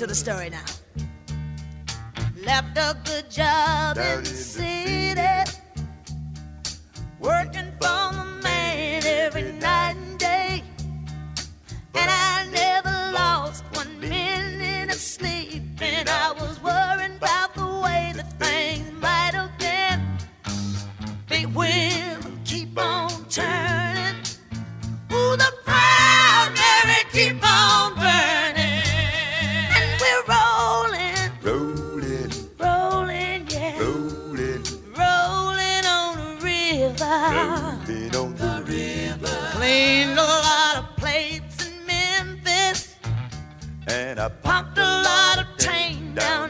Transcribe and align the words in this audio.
To 0.00 0.06
the 0.06 0.14
story 0.14 0.48
now. 0.48 0.64
Left 2.46 2.74
a 2.78 2.96
good 3.04 3.30
job 3.30 3.98
in 3.98 4.20
the 4.20 4.30
city, 4.30 5.20
working 7.18 7.70
for 7.78 8.00
the 8.16 8.40
man 8.42 9.04
every 9.04 9.52
night 9.52 9.96
and 9.96 10.18
day. 10.18 10.64
And 11.94 12.10
I 12.10 12.48
never 12.50 13.12
lost 13.12 13.62
one 13.74 14.00
minute 14.00 14.88
of 14.88 14.98
sleep. 14.98 15.64
And 15.82 16.08
I 16.08 16.32
was 16.32 16.58
worrying 16.62 17.18
about 17.18 17.54
the 17.54 17.66
way 17.84 18.14
that 18.16 18.32
things 18.40 18.90
might 19.02 19.34
have 19.34 19.52
been. 19.58 20.00
Big 21.28 21.54
keep 22.70 22.78
on 22.78 23.24
turning. 23.28 24.20
Ooh, 25.12 25.36
the 25.36 25.52
proud 25.64 26.52
Mary 26.54 27.02
keep 27.12 27.42
on 27.42 27.94
burning. 27.94 28.82
And 29.76 30.00
we're 30.00 30.24
rolling, 30.28 31.30
Rolling, 31.42 32.30
rolling, 32.58 33.46
yeah. 33.48 33.78
rolling, 33.78 34.62
Rolling 34.96 35.86
on 35.86 36.16
the 36.16 36.38
river. 36.42 37.16
rolling 37.34 38.14
on 38.16 38.34
the 38.36 38.62
river. 38.66 39.50
Cleaned 39.52 40.12
a 40.12 40.22
lot 40.22 40.76
of 40.76 40.96
plates 40.96 41.66
in 41.66 41.86
Memphis. 41.86 42.94
And 43.88 44.20
I 44.20 44.28
Pumped 44.28 44.78
a 44.78 44.82
lot 44.82 45.38
of 45.40 45.46
tang 45.58 46.14
down 46.14 46.44
in 46.44 46.48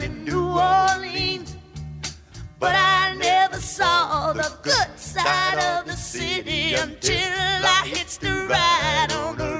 But 2.61 2.75
I 2.75 3.15
never 3.15 3.57
saw 3.59 4.33
the 4.33 4.53
good 4.61 4.99
side 4.99 5.57
of 5.57 5.87
the 5.87 5.97
city 5.97 6.75
until 6.75 7.17
I 7.17 7.81
hitched 7.87 8.21
the 8.21 8.45
ride 8.47 9.11
on 9.13 9.35
the 9.39 9.50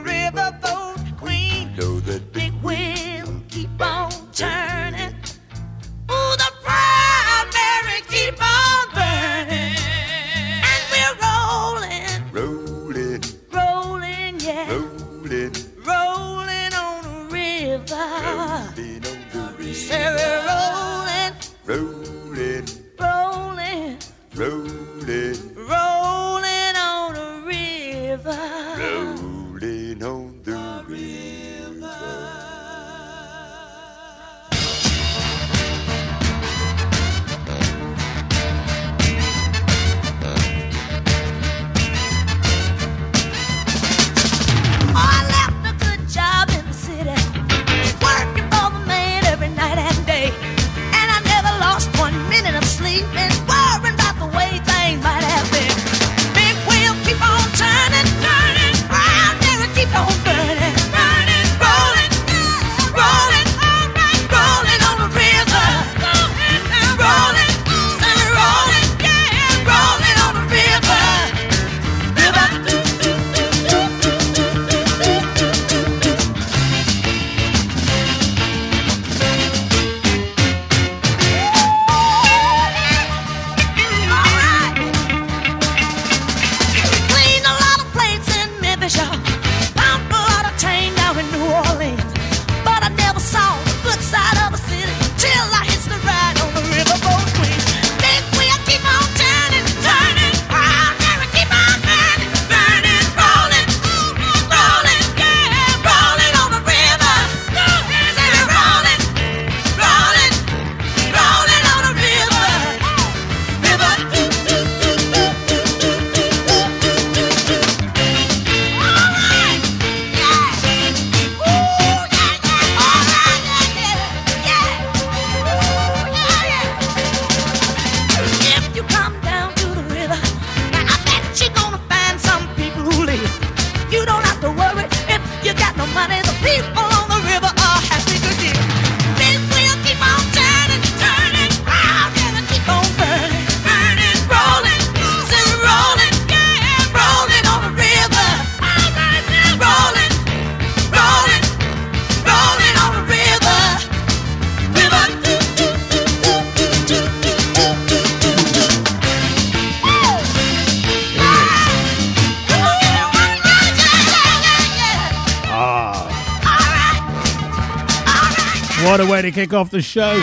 kick 169.42 169.54
off 169.54 169.72
the 169.72 169.82
show. 169.82 170.14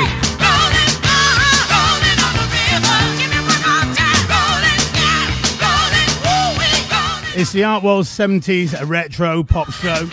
It's 7.36 7.50
the 7.50 7.64
Art 7.64 7.82
World 7.82 8.04
70s 8.04 8.88
retro 8.88 9.42
pop 9.42 9.72
show. 9.72 10.04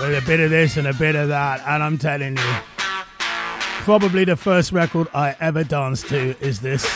With 0.00 0.16
a 0.16 0.22
bit 0.26 0.40
of 0.40 0.48
this 0.48 0.78
and 0.78 0.86
a 0.86 0.94
bit 0.94 1.14
of 1.14 1.28
that, 1.28 1.60
and 1.66 1.82
I'm 1.82 1.98
telling 1.98 2.38
you, 2.38 2.54
probably 3.84 4.24
the 4.24 4.36
first 4.36 4.72
record 4.72 5.08
I 5.12 5.36
ever 5.40 5.64
danced 5.64 6.08
to 6.08 6.34
is 6.40 6.60
this. 6.60 6.86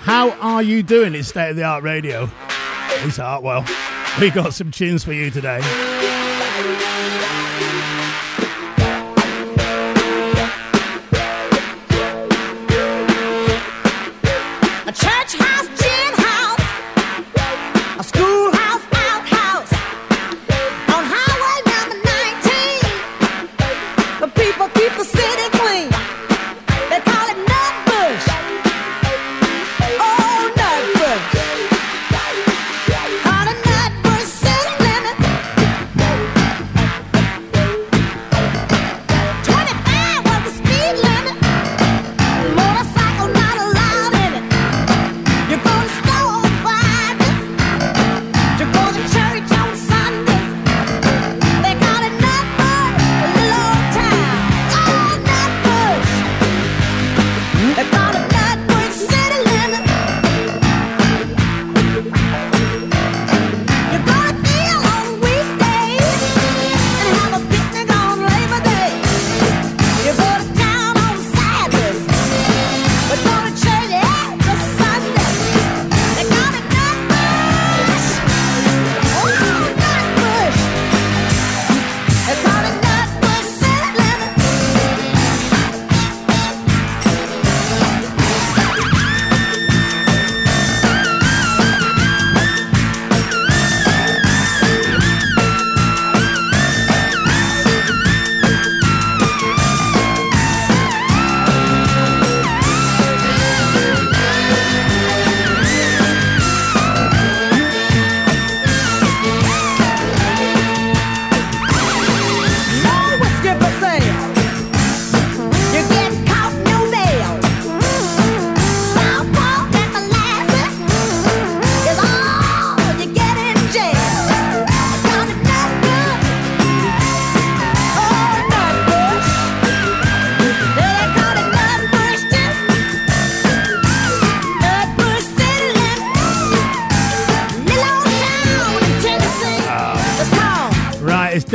How 0.00 0.30
are 0.40 0.62
you 0.62 0.82
doing? 0.82 1.14
It's 1.14 1.28
State 1.28 1.50
of 1.50 1.56
the 1.56 1.64
Art 1.64 1.84
Radio. 1.84 2.30
It's 3.02 3.18
Artwell. 3.18 3.68
We 4.18 4.30
got 4.30 4.54
some 4.54 4.70
tunes 4.70 5.04
for 5.04 5.12
you 5.12 5.30
today. 5.30 5.60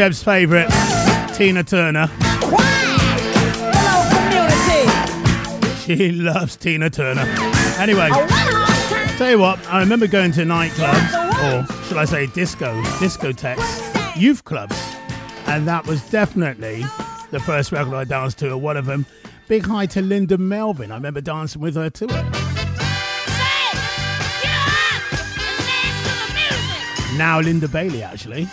Deb's 0.03 0.21
favourite, 0.21 0.67
Tina 1.33 1.63
Turner. 1.63 2.09
She 5.79 6.11
loves 6.11 6.57
Tina 6.57 6.89
Turner. 6.89 7.23
Anyway, 7.79 8.09
tell 9.17 9.29
you 9.29 9.39
what, 9.39 9.65
I 9.69 9.79
remember 9.79 10.07
going 10.07 10.33
to 10.33 10.41
nightclubs, 10.41 11.69
or 11.69 11.83
should 11.85 11.95
I 11.95 12.03
say 12.03 12.27
disco, 12.27 12.81
discotheques, 12.99 14.17
youth 14.17 14.43
clubs, 14.43 14.77
and 15.47 15.65
that 15.69 15.87
was 15.87 16.01
definitely 16.09 16.83
the 17.31 17.39
first 17.39 17.71
record 17.71 17.93
I 17.93 18.03
danced 18.03 18.39
to, 18.39 18.51
or 18.51 18.57
one 18.57 18.75
of 18.75 18.85
them. 18.85 19.05
Big 19.47 19.65
hi 19.65 19.85
to 19.85 20.01
Linda 20.01 20.37
Melvin. 20.37 20.91
I 20.91 20.95
remember 20.95 21.21
dancing 21.21 21.61
with 21.61 21.75
her 21.75 21.89
to 21.89 22.05
it. 22.09 22.25
Now 27.17 27.39
Linda 27.39 27.69
Bailey, 27.69 28.03
actually. 28.03 28.49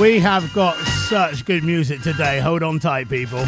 We 0.00 0.18
have 0.18 0.52
got 0.52 0.76
such 1.08 1.44
good 1.44 1.62
music 1.62 2.02
today. 2.02 2.40
Hold 2.40 2.64
on 2.64 2.80
tight, 2.80 3.08
people. 3.08 3.44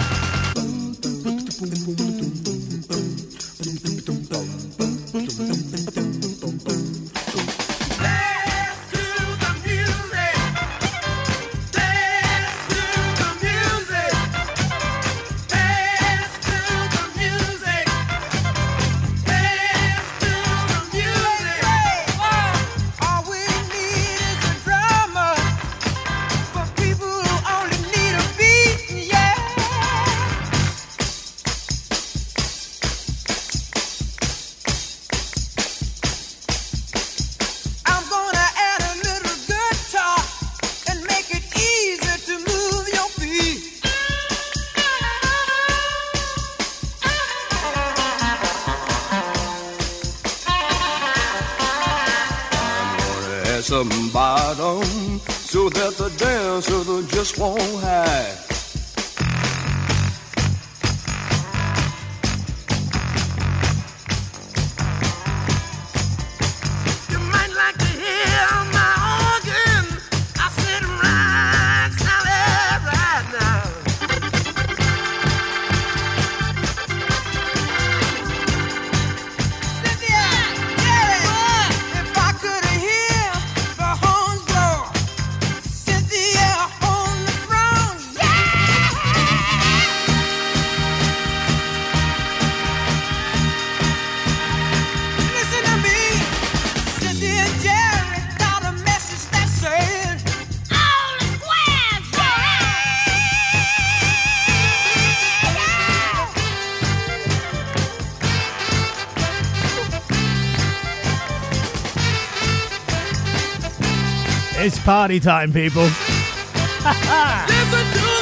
Party 114.87 115.19
time, 115.19 115.53
people. 115.53 115.83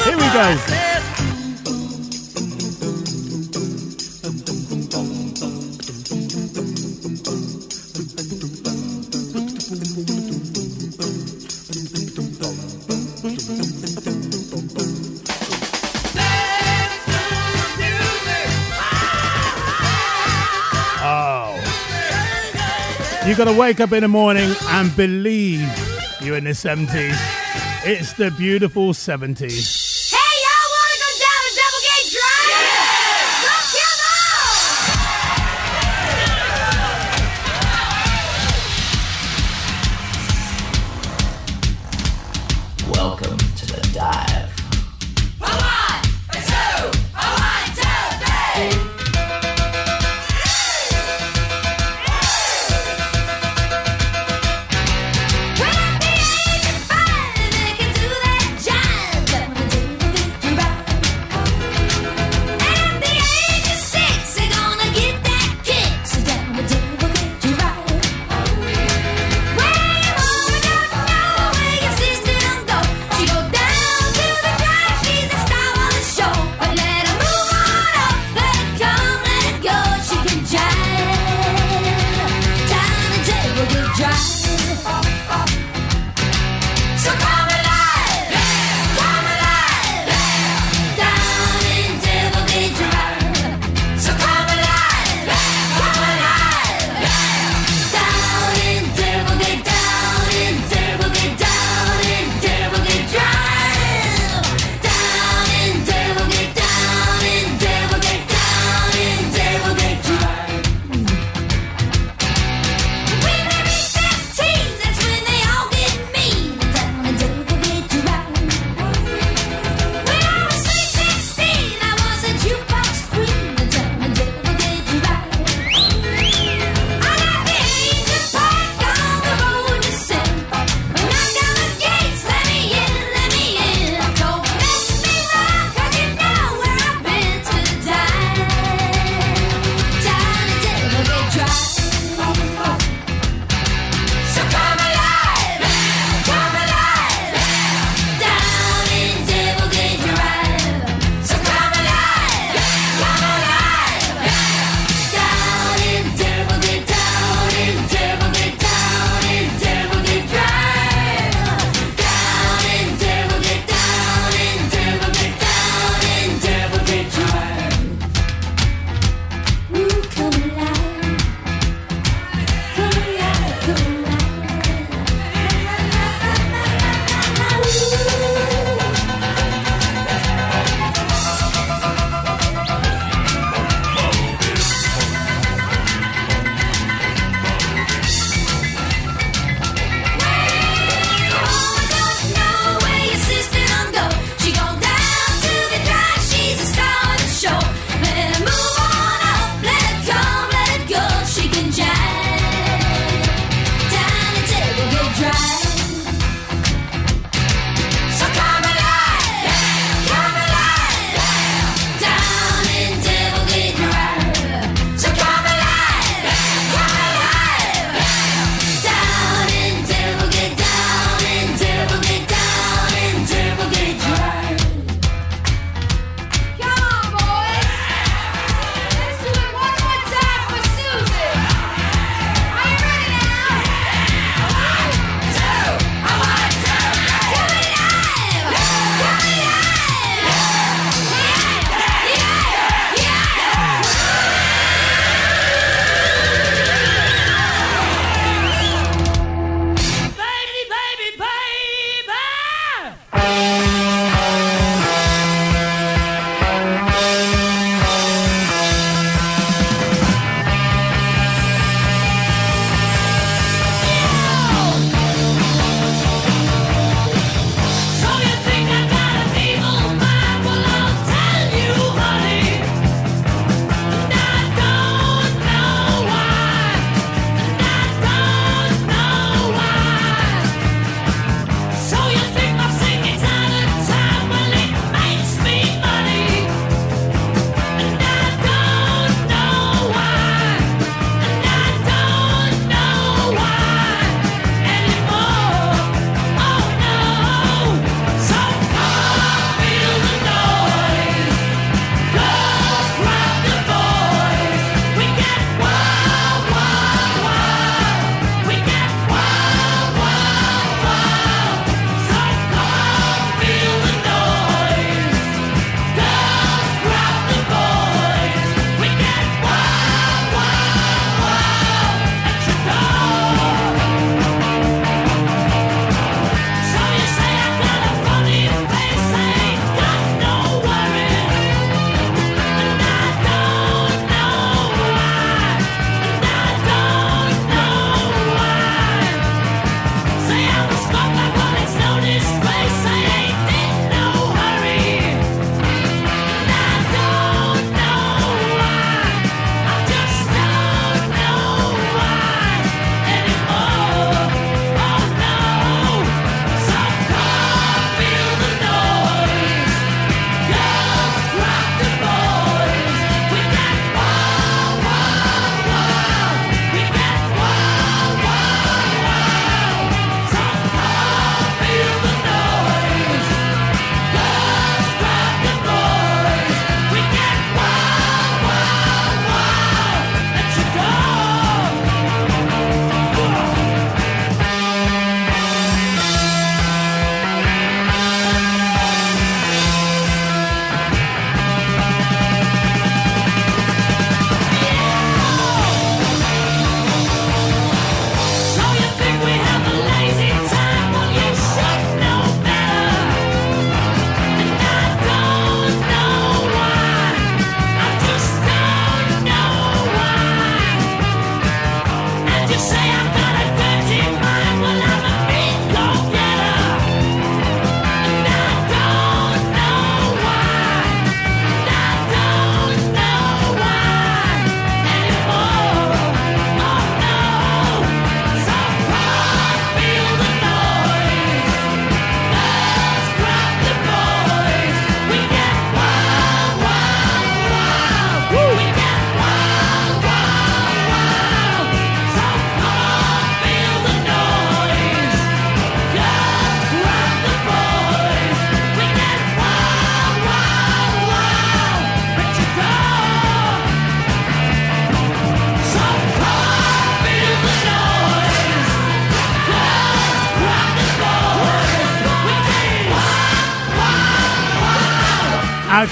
Here 0.05 0.17
we 0.17 0.23
go. 0.33 0.57
Oh. 21.07 21.61
You 23.27 23.37
gotta 23.37 23.53
wake 23.53 23.81
up 23.81 23.93
in 23.93 24.01
the 24.01 24.09
morning 24.09 24.55
and 24.71 24.97
believe 24.97 25.84
you're 26.25 26.39
in 26.39 26.45
the 26.45 26.51
70s. 26.51 27.17
It's 27.85 28.15
the 28.15 28.31
beautiful 28.31 28.95
70s. 28.95 29.84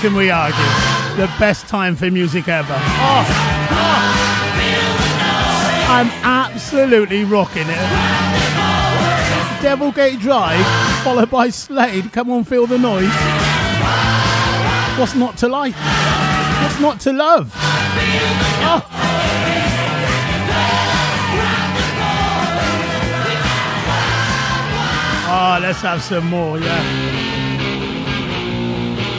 Can 0.02 0.14
we 0.16 0.30
argue? 0.32 0.58
The 1.14 1.32
best 1.38 1.68
time 1.68 1.94
for 1.94 2.10
music 2.10 2.48
ever. 2.48 2.74
Oh, 2.74 3.24
oh. 3.70 4.02
I'm 5.88 6.08
absolutely 6.24 7.22
rocking 7.22 7.68
it. 7.68 7.78
Devilgate 9.62 10.18
Drive, 10.18 10.66
followed 11.04 11.30
by 11.30 11.50
Slade. 11.50 12.12
Come 12.12 12.32
on, 12.32 12.42
feel 12.42 12.66
the 12.66 12.78
noise. 12.78 13.12
What's 14.98 15.14
not 15.14 15.36
to 15.36 15.46
like? 15.48 15.76
What's 15.76 16.80
not 16.80 16.98
to 17.02 17.12
love? 17.12 17.52
Oh. 17.54 18.82
Oh, 25.28 25.58
let's 25.62 25.80
have 25.82 26.02
some 26.02 26.26
more, 26.26 26.58
yeah. 26.58 27.11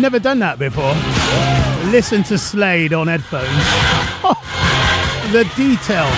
never 0.00 0.18
done 0.18 0.38
that 0.38 0.58
before. 0.58 0.94
Listen 1.90 2.22
to 2.24 2.38
Slade 2.38 2.92
on 2.92 3.06
headphones. 3.08 3.46
Oh, 4.22 4.34
the 5.32 5.44
detail, 5.56 6.08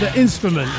the 0.00 0.18
instruments. 0.18 0.72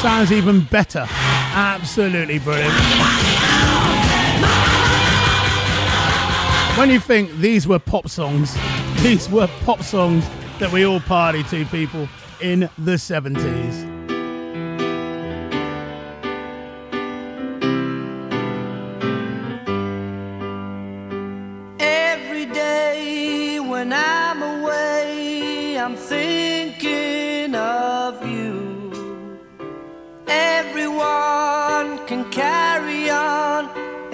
Sounds 0.00 0.32
even 0.32 0.62
better. 0.62 1.06
Absolutely 1.52 2.38
brilliant. 2.38 2.72
When 6.78 6.88
you 6.88 7.00
think 7.00 7.30
these 7.36 7.68
were 7.68 7.78
pop 7.78 8.08
songs, 8.08 8.56
these 9.02 9.28
were 9.28 9.48
pop 9.64 9.82
songs 9.82 10.24
that 10.58 10.72
we 10.72 10.86
all 10.86 11.00
party 11.00 11.42
to, 11.44 11.66
people, 11.66 12.08
in 12.40 12.70
the 12.78 12.92
70s. 12.92 13.89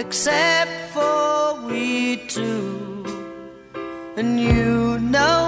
Except 0.06 0.70
for 0.94 1.60
we 1.66 2.16
two. 2.28 3.04
And 4.16 4.40
you 4.40 4.98
know 5.00 5.45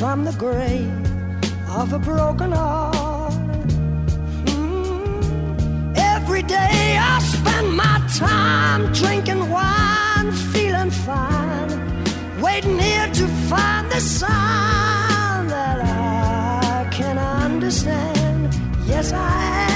from 0.00 0.24
the 0.24 0.32
grave 0.32 0.90
of 1.68 1.92
a 1.92 1.98
broken 1.98 2.52
heart. 2.52 3.34
Mm. 4.46 5.94
Every 5.94 6.42
day 6.42 6.96
I 6.98 7.18
spend 7.20 7.76
my 7.76 7.98
time 8.16 8.90
drinking 8.94 9.50
wine, 9.50 10.32
feeling 10.54 10.90
fine, 10.90 11.70
waiting 12.40 12.78
here 12.78 13.10
to 13.12 13.26
find 13.50 13.92
the 13.92 14.00
sign 14.00 15.48
that 15.48 15.78
I 15.82 16.88
can 16.90 17.18
understand. 17.18 18.54
Yes, 18.86 19.12
I 19.12 19.64
am. 19.64 19.69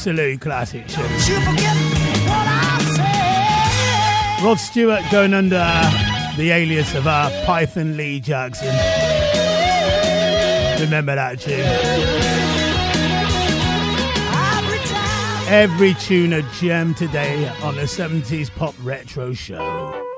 absolute 0.00 0.40
classic 0.40 0.88
tune. 0.88 1.04
Rod 4.42 4.58
Stewart 4.58 5.02
going 5.12 5.34
under 5.34 5.58
the 6.38 6.50
alias 6.52 6.94
of 6.94 7.06
our 7.06 7.28
Python 7.44 7.98
Lee 7.98 8.18
Jackson. 8.18 8.74
Remember 10.82 11.14
that 11.14 11.38
tune. 11.38 11.66
Every 15.52 15.92
tune 15.92 16.32
a 16.32 16.40
gem 16.52 16.94
today 16.94 17.46
on 17.62 17.76
the 17.76 17.82
70s 17.82 18.50
Pop 18.50 18.74
Retro 18.82 19.34
Show. 19.34 20.09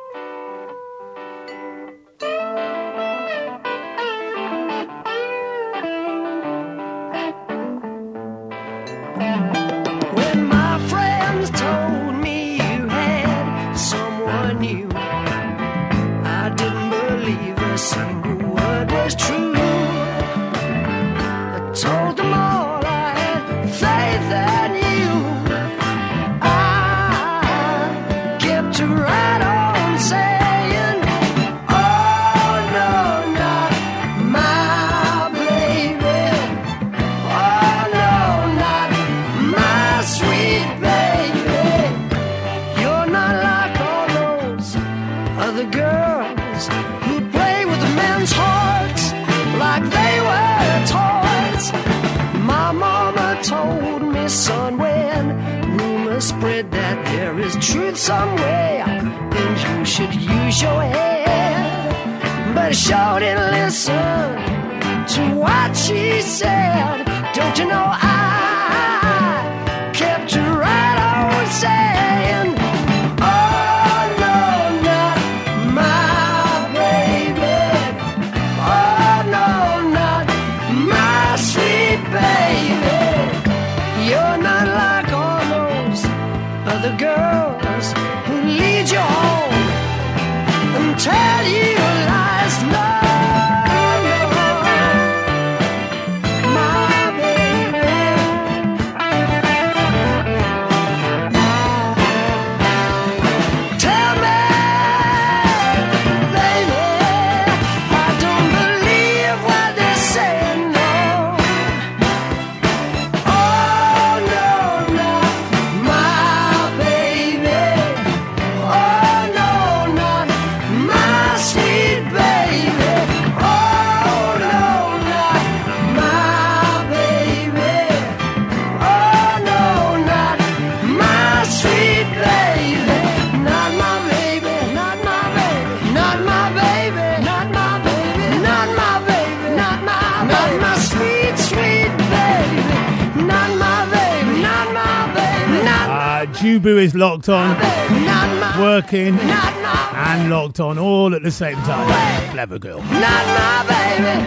Locked 147.28 147.56
on, 147.56 148.60
working 148.60 149.18
and 149.18 150.30
locked 150.30 150.58
on 150.60 150.78
all 150.78 151.14
at 151.14 151.22
the 151.22 151.30
same 151.30 151.56
time. 151.58 152.30
Clever 152.32 152.58
girl. 152.58 152.78
not 152.78 152.90
my 152.90 153.64
baby. 153.68 154.26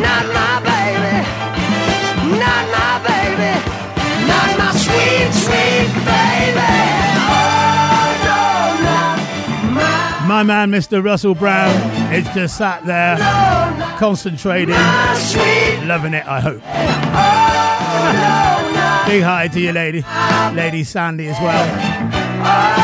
Not 0.00 0.26
my 0.32 0.60
baby. 0.62 1.26
Not 2.38 2.70
my 2.70 2.98
baby. 3.08 3.58
Not 4.28 4.58
my 4.58 4.70
sweet, 4.72 5.32
sweet 5.32 5.90
baby. 6.04 6.70
Oh, 7.26 7.46
my, 10.28 10.42
man, 10.42 10.70
Mr. 10.70 11.04
Russell 11.04 11.34
Brown, 11.34 11.74
is 12.12 12.26
just 12.34 12.56
sat 12.56 12.84
there, 12.86 13.16
concentrating, 13.98 14.74
loving 15.86 16.14
it, 16.14 16.26
I 16.26 16.40
hope. 16.40 16.62
Oh, 17.16 18.53
Big 19.06 19.22
hi 19.22 19.48
to 19.48 19.60
you, 19.60 19.72
lady. 19.72 20.02
Lady 20.54 20.82
Sandy 20.82 21.28
as 21.28 21.38
well. 21.40 22.74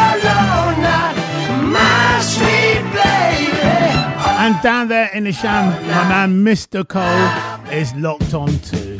And 4.42 4.60
down 4.62 4.88
there 4.88 5.10
in 5.12 5.24
the 5.24 5.32
sham, 5.32 5.70
my 5.86 6.08
man, 6.08 6.44
Mr. 6.44 6.86
Cole, 6.86 7.72
is 7.72 7.94
locked 7.94 8.32
on 8.34 8.48
too. 8.60 8.98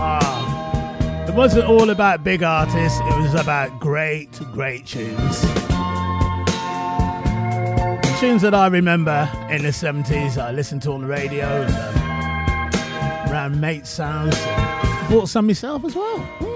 Ah, 0.00 1.26
It 1.28 1.34
wasn't 1.34 1.66
all 1.66 1.90
about 1.90 2.24
big 2.24 2.42
artists, 2.42 2.98
it 3.00 3.18
was 3.20 3.34
about 3.34 3.78
great, 3.80 4.30
great 4.52 4.86
tunes. 4.86 5.44
Tunes 8.20 8.42
that 8.42 8.52
I 8.52 8.66
remember 8.66 9.30
in 9.48 9.62
the 9.62 9.68
70s, 9.68 10.42
I 10.42 10.50
listened 10.50 10.82
to 10.82 10.90
on 10.90 11.02
the 11.02 11.06
radio 11.06 11.46
and 11.46 11.72
um, 11.72 13.30
around 13.32 13.60
mate 13.60 13.86
sounds. 13.86 14.36
Bought 15.08 15.28
some 15.28 15.46
myself 15.46 15.84
as 15.84 15.94
well. 15.94 16.47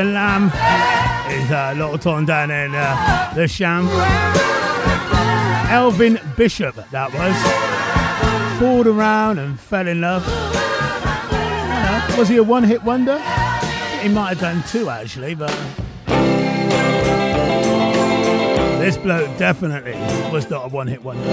Mr. 0.00 0.14
Lamb 0.14 0.46
is 1.30 1.50
uh, 1.50 1.74
locked 1.76 2.06
on 2.06 2.24
down 2.24 2.50
in 2.50 2.74
uh, 2.74 3.32
the 3.34 3.46
Sham. 3.46 3.86
Elvin 5.70 6.18
Bishop, 6.38 6.74
that 6.90 7.12
was. 7.12 8.58
Fooled 8.58 8.86
around 8.86 9.38
and 9.38 9.60
fell 9.60 9.86
in 9.86 10.00
love. 10.00 10.26
Know, 10.26 12.18
was 12.18 12.30
he 12.30 12.38
a 12.38 12.42
one 12.42 12.64
hit 12.64 12.82
wonder? 12.82 13.18
He 14.00 14.08
might 14.08 14.30
have 14.30 14.40
done 14.40 14.62
two 14.68 14.88
actually, 14.88 15.34
but 15.34 15.54
This 18.80 18.96
bloke 18.96 19.36
definitely 19.36 19.92
was 20.32 20.48
not 20.48 20.64
a 20.64 20.68
one 20.68 20.86
hit 20.86 21.04
wonder. 21.04 21.28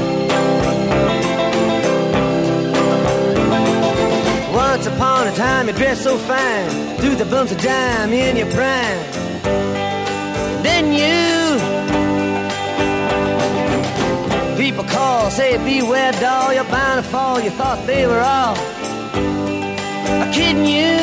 Once 4.58 4.88
upon 4.88 5.28
a 5.28 5.36
time, 5.36 5.68
you 5.68 5.74
dressed 5.74 6.01
so 6.01 6.18
fine, 6.18 6.68
threw 6.97 7.14
the 7.14 7.26
bumps 7.26 7.51
of 7.51 7.62
dime 7.62 8.12
in 8.12 8.36
your 8.36 8.49
prime. 8.58 8.99
Then 10.64 10.86
you, 10.91 11.60
people 14.58 14.84
call, 14.84 15.30
say 15.30 15.58
beware, 15.60 16.12
doll, 16.14 16.51
you're 16.55 16.64
bound 16.64 17.03
to 17.03 17.08
fall. 17.08 17.39
You 17.39 17.51
thought 17.51 17.86
they 17.86 18.08
were 18.08 18.20
all 18.20 18.55
kidding 20.34 20.66
you. 20.66 20.97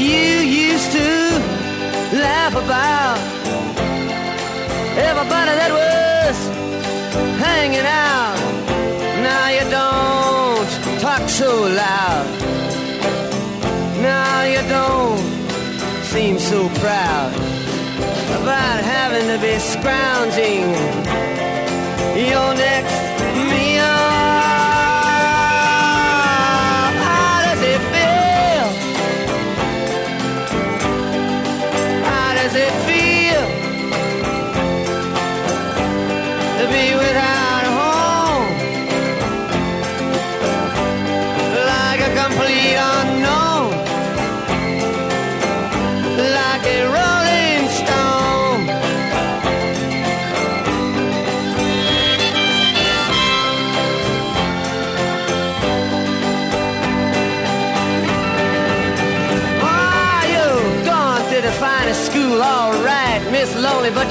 You 0.00 0.24
used 0.70 0.92
to 0.92 1.08
laugh 2.26 2.54
about 2.54 3.18
everybody 4.96 5.52
that 5.60 5.70
was 5.80 6.36
hanging 7.42 7.86
out. 7.86 8.31
So 11.42 11.62
loud. 11.62 12.26
Now 14.00 14.44
you 14.44 14.62
don't 14.78 15.18
seem 16.12 16.38
so 16.38 16.68
proud 16.84 17.32
about 18.38 18.78
having 18.96 19.26
to 19.32 19.38
be 19.46 19.58
scrounging 19.58 20.66
your 22.30 22.48
next 22.54 23.01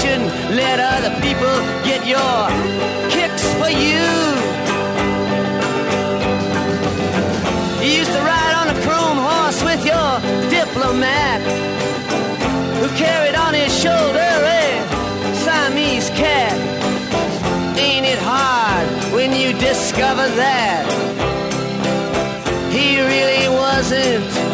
Shouldn't 0.00 0.34
let 0.56 0.80
other 0.80 1.12
people 1.22 1.54
get 1.84 2.02
your 2.04 2.40
kicks 3.14 3.46
for 3.60 3.70
you. 3.70 4.06
You 7.82 7.90
used 8.02 8.10
to 8.10 8.22
ride 8.32 8.54
on 8.60 8.66
a 8.74 8.78
chrome 8.82 9.20
horse 9.28 9.60
with 9.62 9.82
your 9.86 10.10
diplomat 10.50 11.40
who 12.80 12.88
carried 12.96 13.36
on 13.36 13.54
his 13.54 13.72
shoulder 13.84 14.30
a 14.58 14.66
Siamese 15.44 16.10
cat. 16.10 16.58
Ain't 17.78 18.06
it 18.06 18.18
hard 18.18 18.86
when 19.14 19.30
you 19.32 19.52
discover 19.58 20.26
that 20.42 20.82
he 22.72 22.98
really 23.00 23.48
wasn't 23.48 24.53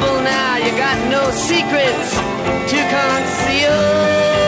You're 0.00 0.22
now, 0.22 0.56
you 0.56 0.70
got 0.76 1.10
no 1.10 1.30
secrets 1.30 2.14
to 2.70 2.78
conceal. 2.94 4.47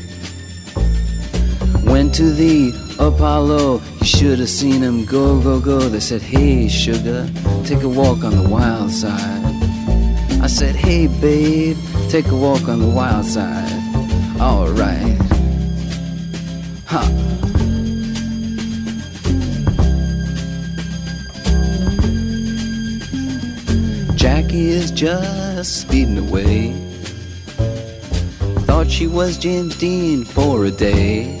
To 2.13 2.29
the 2.29 2.73
Apollo, 2.99 3.81
you 3.99 4.05
should 4.05 4.39
have 4.39 4.49
seen 4.49 4.81
him 4.81 5.05
go, 5.05 5.41
go, 5.41 5.61
go. 5.61 5.79
They 5.79 6.01
said, 6.01 6.21
Hey, 6.21 6.67
sugar, 6.67 7.27
take 7.63 7.83
a 7.83 7.89
walk 7.89 8.25
on 8.25 8.35
the 8.35 8.47
wild 8.47 8.91
side. 8.91 9.45
I 10.41 10.47
said, 10.47 10.75
Hey, 10.75 11.07
babe, 11.07 11.77
take 12.09 12.27
a 12.27 12.35
walk 12.35 12.67
on 12.67 12.79
the 12.79 12.87
wild 12.87 13.25
side. 13.25 13.71
Alright. 14.41 15.17
Huh. 16.85 17.07
Jackie 24.15 24.69
is 24.69 24.91
just 24.91 25.81
speeding 25.81 26.17
away. 26.17 26.73
Thought 28.67 28.91
she 28.91 29.07
was 29.07 29.37
James 29.37 29.77
Dean 29.77 30.25
for 30.25 30.65
a 30.65 30.71
day. 30.71 31.40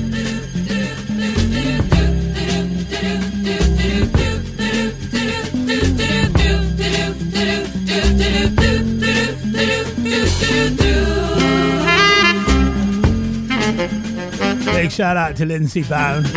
Big 14.91 14.97
shout 14.97 15.15
out 15.15 15.37
to 15.37 15.45
Lindsay 15.45 15.83
Bound, 15.83 16.27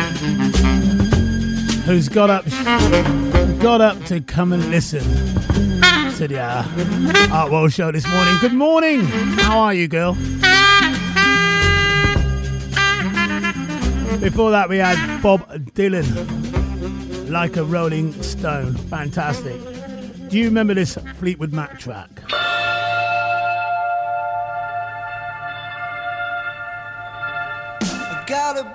who's 1.88 2.08
got 2.08 2.30
up, 2.30 2.48
got 3.58 3.80
up 3.80 4.00
to 4.04 4.20
come 4.20 4.52
and 4.52 4.70
listen 4.70 5.02
to 6.14 6.28
the 6.28 6.38
uh, 6.40 7.28
Art 7.32 7.50
World 7.50 7.72
show 7.72 7.90
this 7.90 8.06
morning. 8.06 8.34
Good 8.40 8.52
morning. 8.52 9.00
How 9.38 9.58
are 9.58 9.74
you, 9.74 9.88
girl? 9.88 10.12
Before 14.20 14.52
that, 14.52 14.66
we 14.68 14.76
had 14.76 15.20
Bob 15.20 15.48
Dylan, 15.74 17.28
like 17.28 17.56
a 17.56 17.64
Rolling 17.64 18.12
Stone. 18.22 18.74
Fantastic. 18.74 19.60
Do 20.28 20.38
you 20.38 20.44
remember 20.44 20.74
this 20.74 20.96
Fleetwood 21.18 21.52
Mac 21.52 21.80
track? 21.80 22.23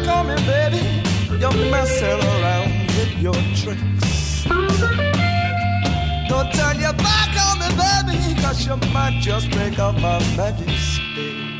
Me, 0.00 0.34
baby. 0.46 1.02
You're 1.38 1.70
messing 1.70 2.20
around 2.20 2.70
with 2.96 3.12
your 3.20 3.34
tricks. 3.54 4.44
Don't 6.28 6.52
turn 6.52 6.80
your 6.80 6.92
back 6.94 7.30
on 7.46 7.58
me, 7.60 7.68
baby, 7.76 8.40
cause 8.40 8.66
you 8.66 8.76
might 8.92 9.18
just 9.20 9.50
break 9.50 9.78
up 9.78 9.94
my 9.96 10.18
magic. 10.36 11.53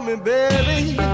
Me, 0.00 0.16
baby. 0.16 1.07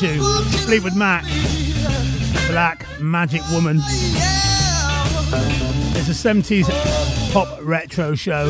Tune. 0.00 0.22
Fleetwood 0.64 0.96
Mac, 0.96 1.24
Black 2.48 2.86
Magic 3.00 3.42
Woman. 3.50 3.76
It's 5.92 6.08
a 6.08 6.12
70s 6.12 6.66
pop 7.34 7.58
retro 7.60 8.14
show. 8.14 8.48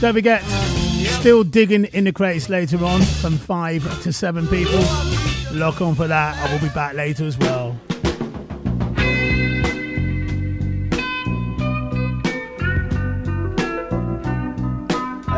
Don't 0.00 0.12
forget, 0.12 0.42
still 1.18 1.44
digging 1.44 1.86
in 1.86 2.04
the 2.04 2.12
crates 2.12 2.50
later 2.50 2.84
on 2.84 3.00
from 3.00 3.38
5 3.38 4.02
to 4.02 4.12
7 4.12 4.46
people. 4.48 4.84
Lock 5.52 5.80
on 5.80 5.94
for 5.94 6.08
that. 6.08 6.36
I 6.36 6.52
will 6.52 6.60
be 6.60 6.68
back 6.74 6.92
later 6.92 7.24
as 7.24 7.38
well. 7.38 7.78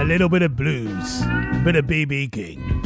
A 0.01 0.05
little 0.05 0.29
bit 0.29 0.43
of 0.43 0.57
blues, 0.57 1.23
a 1.23 1.63
bit 1.65 1.77
of 1.77 1.87
BB 1.87 2.33
King. 2.33 2.78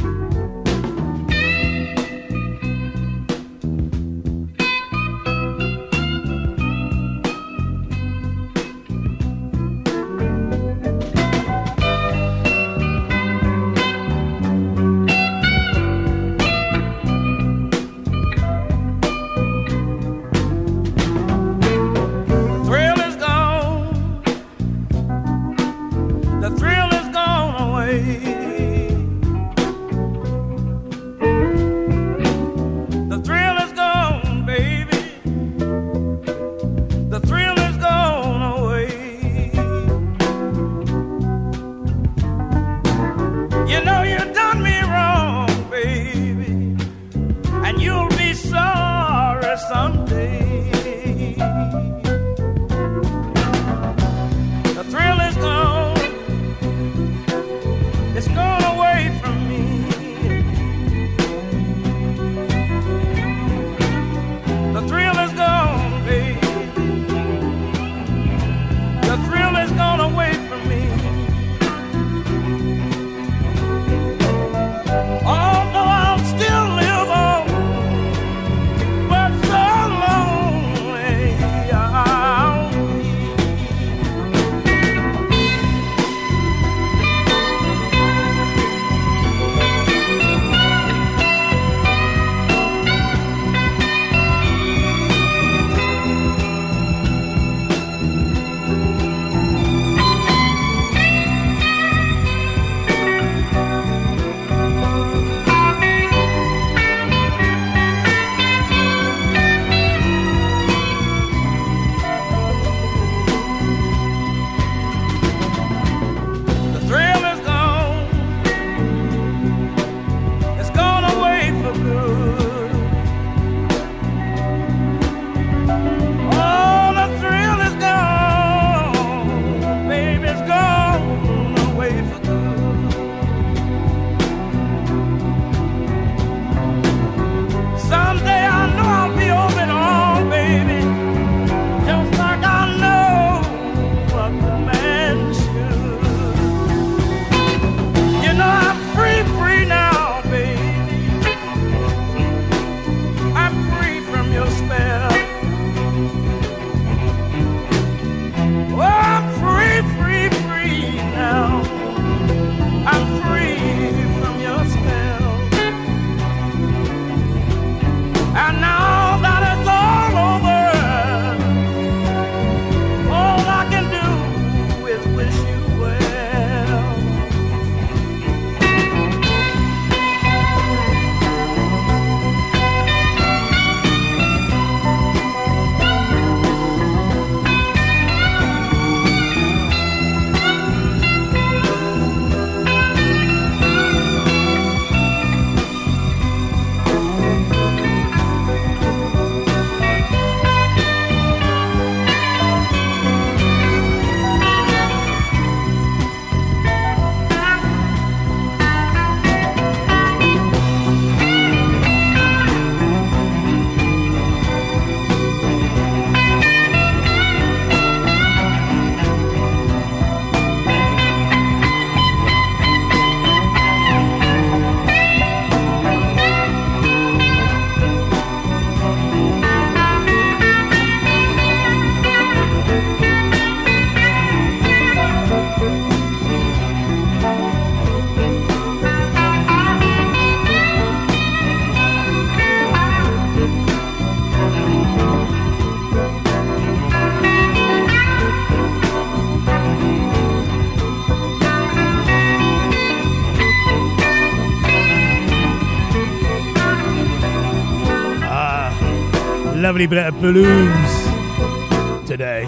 Lovely 259.72 259.86
bit 259.86 260.06
of 260.06 260.20
blues 260.20 262.06
today. 262.06 262.44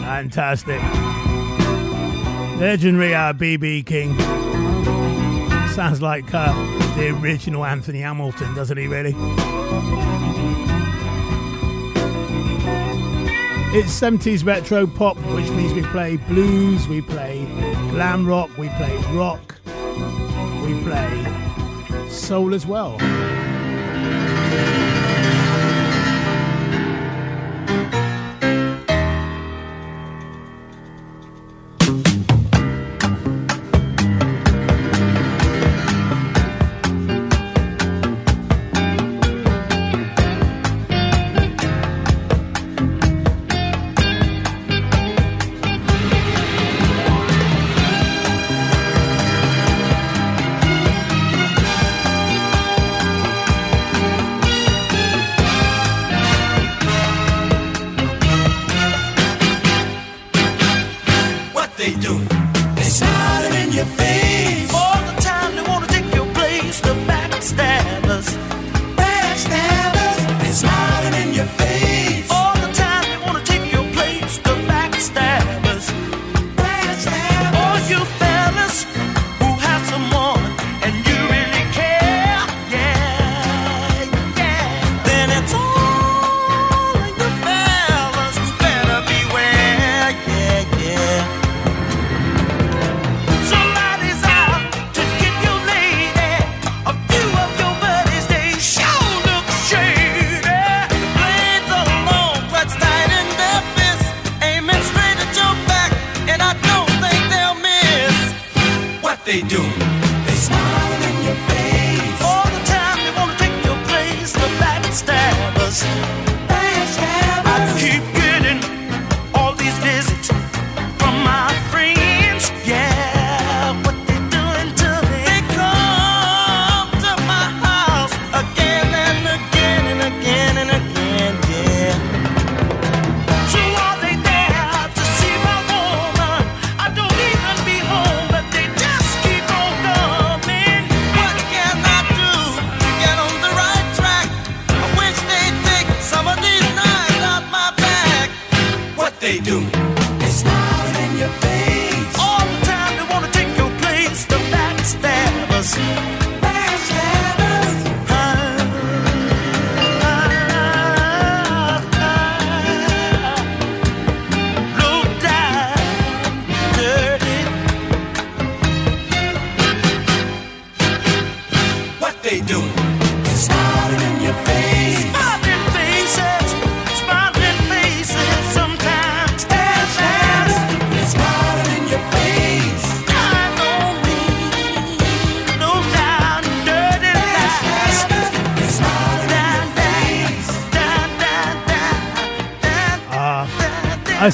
Fantastic. 0.00 0.82
Legendary 2.60 3.14
uh, 3.14 3.32
BB 3.34 3.86
King. 3.86 4.18
Sounds 5.68 6.02
like 6.02 6.24
uh, 6.34 6.52
the 6.96 7.16
original 7.22 7.64
Anthony 7.64 8.00
Hamilton, 8.00 8.52
doesn't 8.56 8.76
he, 8.76 8.88
really? 8.88 9.14
It's 13.78 13.92
70s 14.00 14.44
retro 14.44 14.88
pop, 14.88 15.16
which 15.36 15.48
means 15.50 15.72
we 15.72 15.82
play 15.82 16.16
blues, 16.16 16.88
we 16.88 17.00
play 17.00 17.44
glam 17.90 18.26
rock, 18.26 18.50
we 18.58 18.68
play 18.70 18.96
rock, 19.12 19.54
we 20.64 20.82
play 20.82 22.08
soul 22.08 22.54
as 22.54 22.66
well. 22.66 22.98
I 24.12 24.41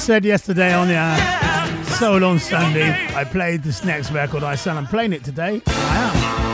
said 0.09 0.25
yesterday 0.25 0.73
on 0.73 0.87
the 0.87 0.95
uh, 0.95 1.83
Soul 1.83 2.25
on 2.25 2.39
Sunday, 2.39 2.89
I 3.13 3.23
played 3.23 3.61
this 3.61 3.85
next 3.85 4.09
record. 4.09 4.41
I 4.43 4.55
said 4.55 4.75
I'm 4.75 4.87
playing 4.87 5.13
it 5.13 5.23
today. 5.23 5.61
I 5.67 6.45
am. 6.45 6.48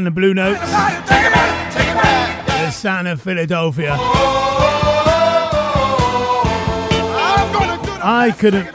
and 0.00 0.06
the 0.06 0.10
Blue 0.10 0.32
Notes. 0.32 0.58
The 2.46 2.70
sound 2.70 3.06
of 3.06 3.20
Philadelphia. 3.20 3.96
I 8.02 8.34
couldn't 8.38 8.70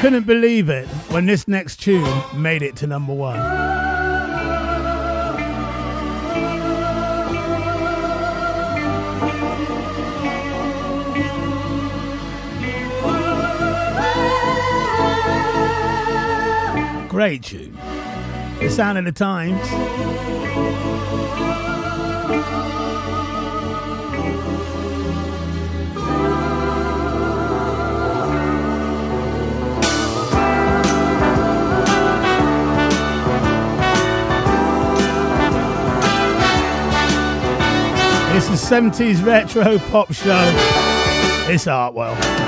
couldn't 0.00 0.26
believe 0.26 0.68
it 0.68 0.88
when 1.12 1.26
this 1.26 1.46
next 1.46 1.76
tune 1.76 2.22
made 2.34 2.62
it 2.62 2.74
to 2.76 2.88
number 2.88 3.14
one. 3.14 3.38
great 17.08 17.42
tune 17.42 17.69
sound 18.70 18.98
of 18.98 19.04
the 19.04 19.12
times. 19.12 19.60
This 38.32 38.48
is 38.48 38.70
70s 38.70 39.24
retro 39.24 39.78
pop 39.90 40.12
show. 40.12 40.52
It's 41.48 41.66
Artwell. 41.66 42.39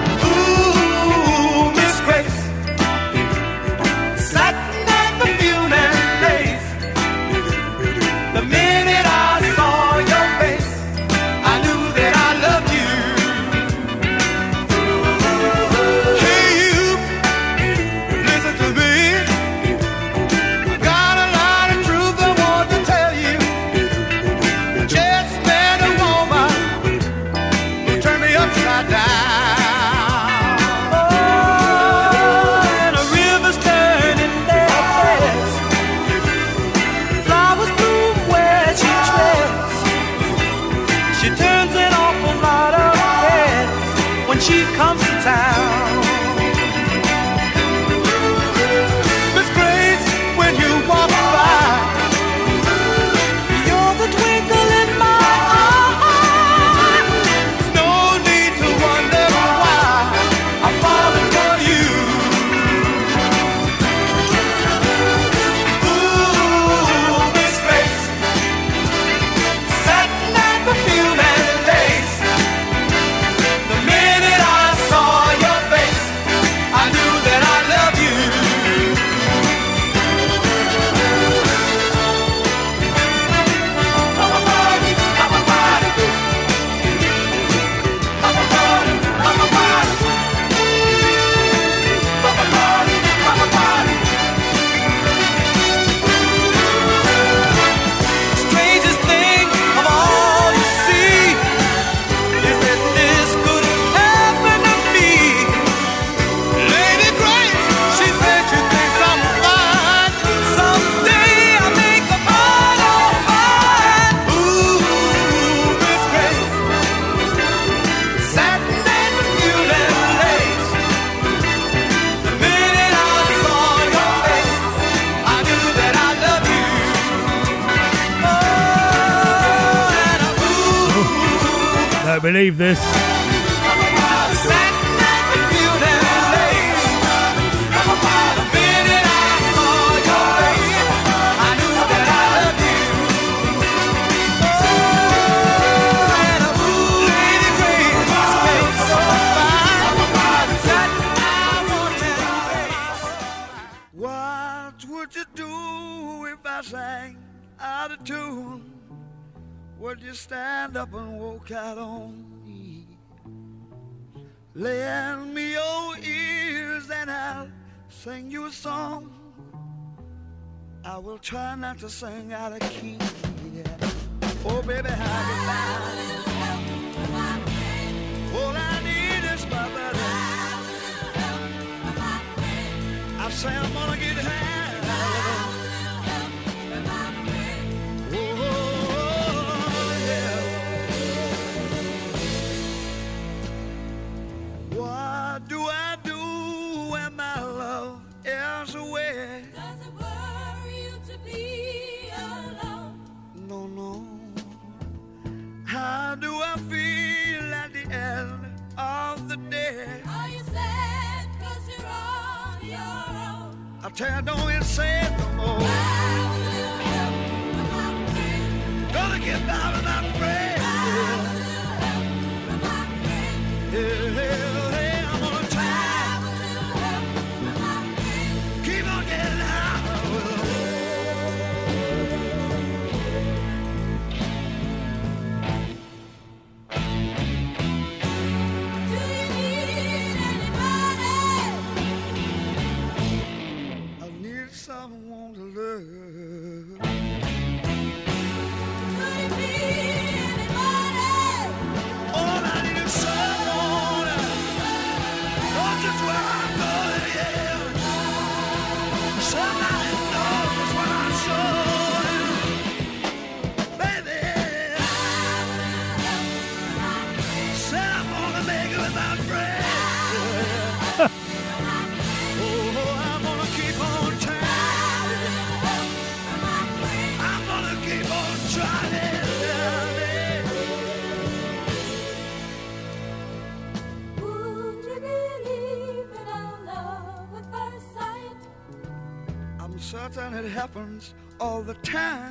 time. 291.92 292.21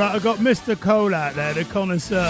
Right, 0.00 0.14
I've 0.14 0.22
got 0.24 0.38
Mr. 0.38 0.80
Cole 0.80 1.14
out 1.14 1.34
there, 1.34 1.52
the 1.52 1.62
connoisseur, 1.66 2.24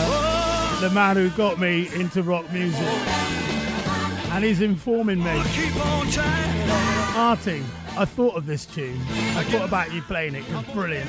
the 0.80 0.90
man 0.92 1.14
who 1.14 1.30
got 1.30 1.60
me 1.60 1.88
into 1.94 2.20
rock 2.20 2.52
music. 2.52 2.82
And 4.32 4.42
he's 4.42 4.60
informing 4.60 5.22
me. 5.22 5.30
Artie, 7.14 7.62
I 7.96 8.04
thought 8.04 8.34
of 8.34 8.46
this 8.46 8.66
tune. 8.66 8.98
I 9.36 9.44
thought 9.44 9.68
about 9.68 9.92
you 9.92 10.02
playing 10.02 10.34
it. 10.34 10.42
It's 10.48 10.72
brilliant. 10.72 11.08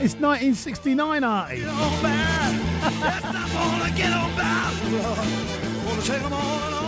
It's 0.00 0.16
1969, 0.16 1.22
Artie. 1.22 1.58
Yes, 1.58 1.70
I 3.24 3.78
wanna 3.78 3.96
get 3.96 4.12
on 4.12 4.34
back. 4.34 4.74
Wanna 5.86 6.02
take 6.02 6.22
them 6.22 6.32
all 6.32 6.83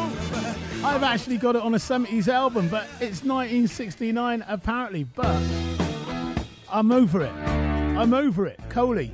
I've 0.86 1.02
actually 1.02 1.36
got 1.36 1.56
it 1.56 1.62
on 1.62 1.74
a 1.74 1.78
70s 1.78 2.28
album, 2.28 2.68
but 2.68 2.84
it's 3.00 3.24
1969 3.24 4.44
apparently, 4.46 5.02
but 5.02 5.42
I'm 6.70 6.92
over 6.92 7.22
it. 7.22 7.32
I'm 7.32 8.14
over 8.14 8.46
it. 8.46 8.60
Coley. 8.68 9.10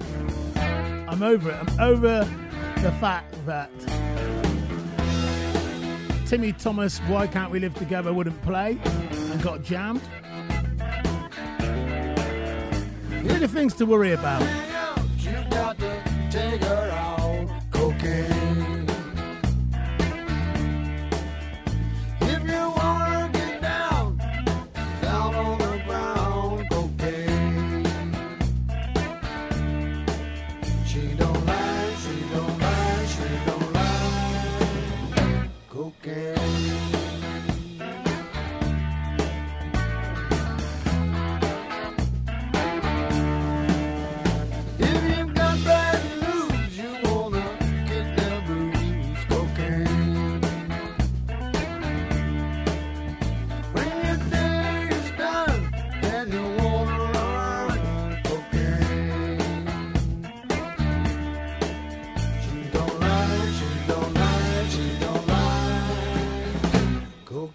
I'm 0.55 1.23
over 1.23 1.51
it. 1.51 1.57
I'm 1.57 1.81
over 1.81 2.29
the 2.83 2.93
fact 3.01 3.35
that 3.47 3.71
Timmy 6.27 6.53
Thomas, 6.53 6.99
Why 7.09 7.27
Can't 7.27 7.51
We 7.51 7.59
Live 7.59 7.75
Together 7.75 8.13
wouldn't 8.13 8.41
play 8.43 8.79
and 8.85 9.43
got 9.43 9.63
jammed. 9.63 10.03
Little 13.25 13.49
things 13.49 13.73
to 13.77 13.87
worry 13.87 14.13
about. 14.13 14.43
again. 36.05 37.02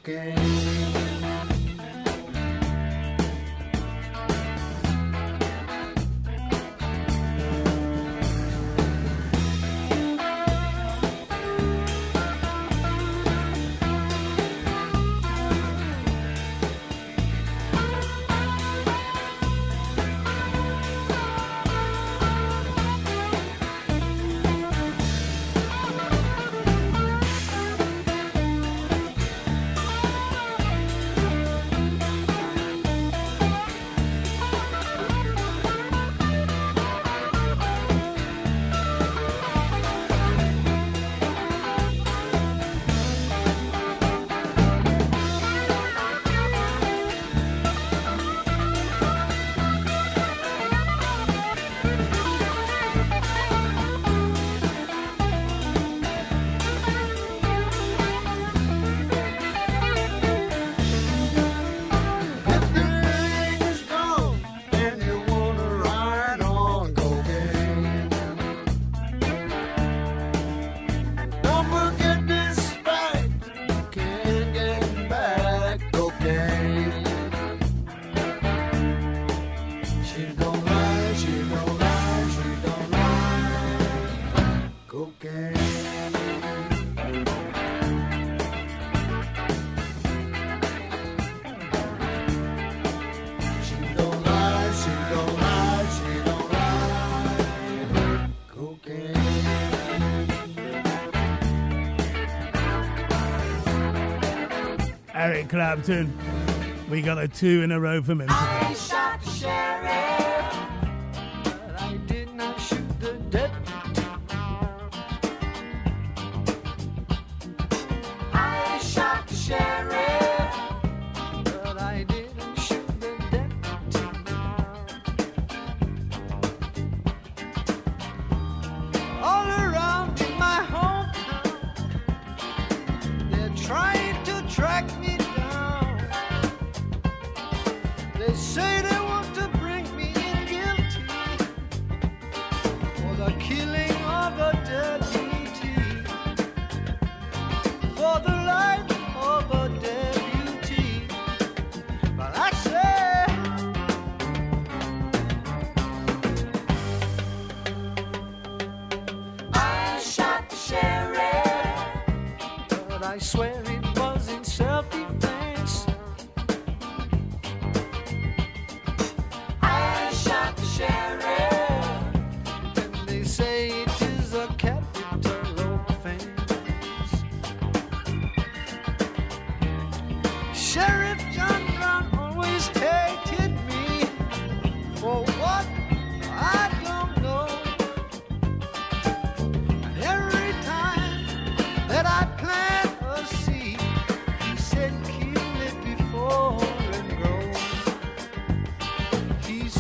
game. 0.08 0.57
Clapton. 105.48 106.18
We 106.90 107.02
got 107.02 107.18
a 107.18 107.28
two 107.28 107.64
in 107.64 107.72
a 107.72 107.80
row 107.80 108.02
from 108.02 108.22
him. 108.22 108.57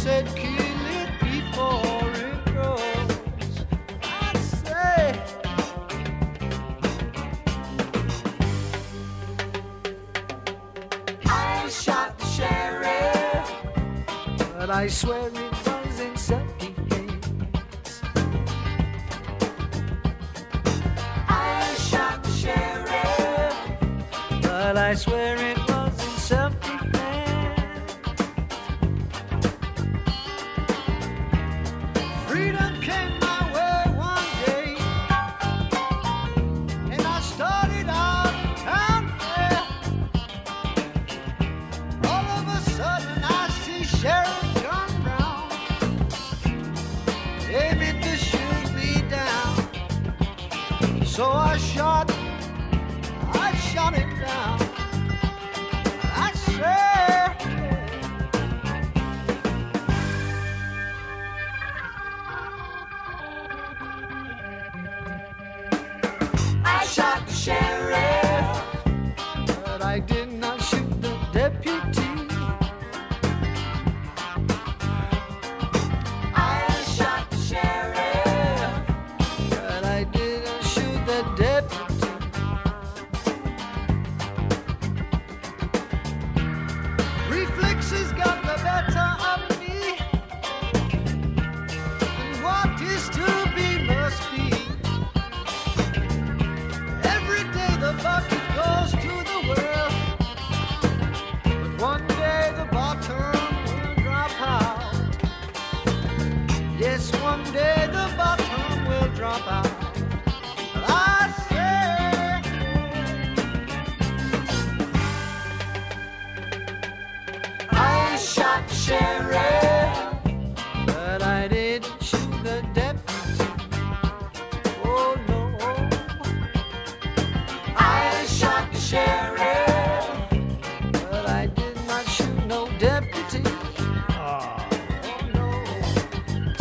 said 0.08 0.28
kill 0.38 0.86
it 1.02 1.10
before 1.20 2.12
it 2.28 2.40
grows. 2.54 3.54
I 4.02 4.38
say. 4.64 5.04
I 11.26 11.68
shot 11.68 12.18
the 12.20 12.26
sheriff, 12.38 13.48
but 14.58 14.70
I 14.70 14.88
swear 14.88 15.28
it 15.28 15.56
was 15.66 16.00
in 16.00 16.16
self-defense. 16.16 18.02
I 21.28 21.76
shot 21.90 22.24
the 22.24 22.32
sheriff, 22.32 23.56
but 24.42 24.78
I 24.78 24.94
swear. 24.96 25.37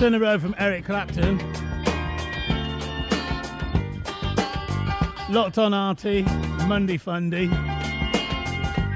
in 0.07 0.15
a 0.15 0.21
row 0.21 0.39
from 0.39 0.55
Eric 0.59 0.85
Clapton. 0.85 1.39
Locked 5.29 5.59
on 5.59 5.75
RT, 5.75 6.25
Monday 6.69 6.97
Fundy. 6.97 7.49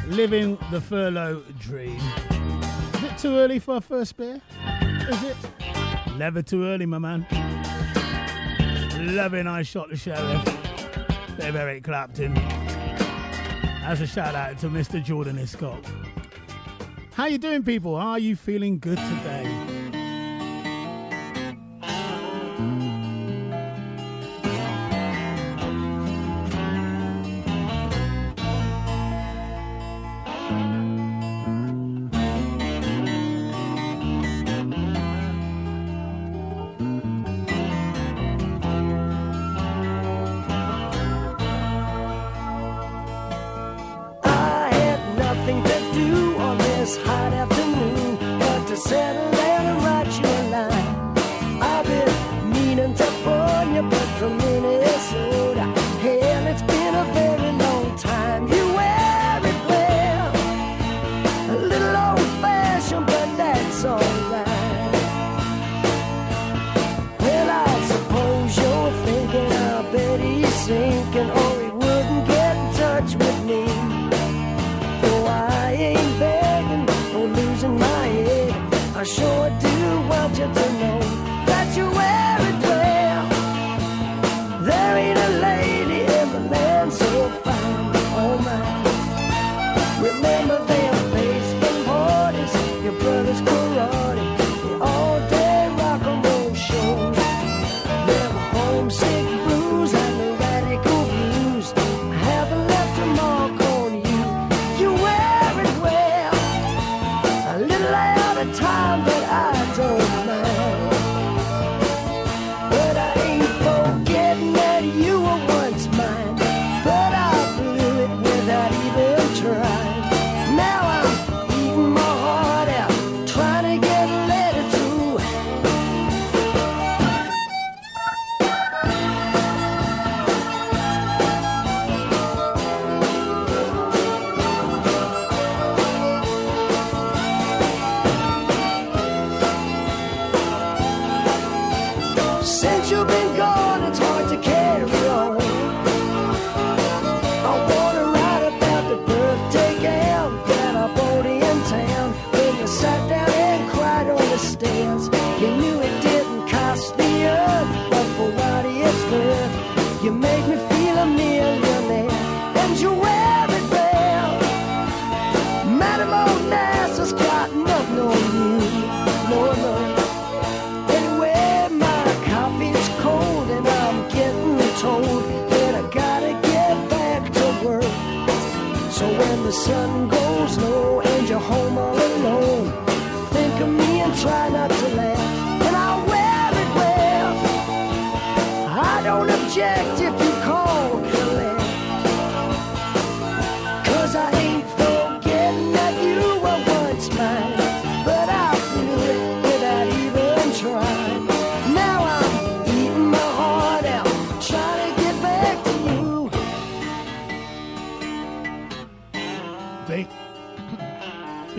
Living 0.06 0.56
the 0.70 0.80
furlough 0.80 1.42
dream. 1.58 1.98
Is 2.94 3.02
it 3.02 3.18
too 3.18 3.36
early 3.36 3.58
for 3.58 3.74
our 3.74 3.80
first 3.80 4.16
beer? 4.16 4.40
Is 5.08 5.22
it? 5.24 5.36
Never 6.16 6.42
too 6.42 6.64
early, 6.64 6.86
my 6.86 6.98
man. 6.98 7.26
Loving 9.00 9.48
I 9.48 9.62
Shot 9.62 9.90
the 9.90 9.96
Sheriff. 9.96 10.44
Bit 11.36 11.48
of 11.48 11.56
Eric 11.56 11.82
Clapton. 11.82 12.36
As 13.82 14.00
a 14.00 14.06
shout 14.06 14.36
out 14.36 14.58
to 14.58 14.68
Mr. 14.68 15.02
Jordan 15.02 15.36
Hiscock. 15.36 15.84
How 17.14 17.26
you 17.26 17.38
doing, 17.38 17.64
people? 17.64 17.96
Are 17.96 18.20
you 18.20 18.36
feeling 18.36 18.78
good 18.78 18.98
today? 18.98 19.69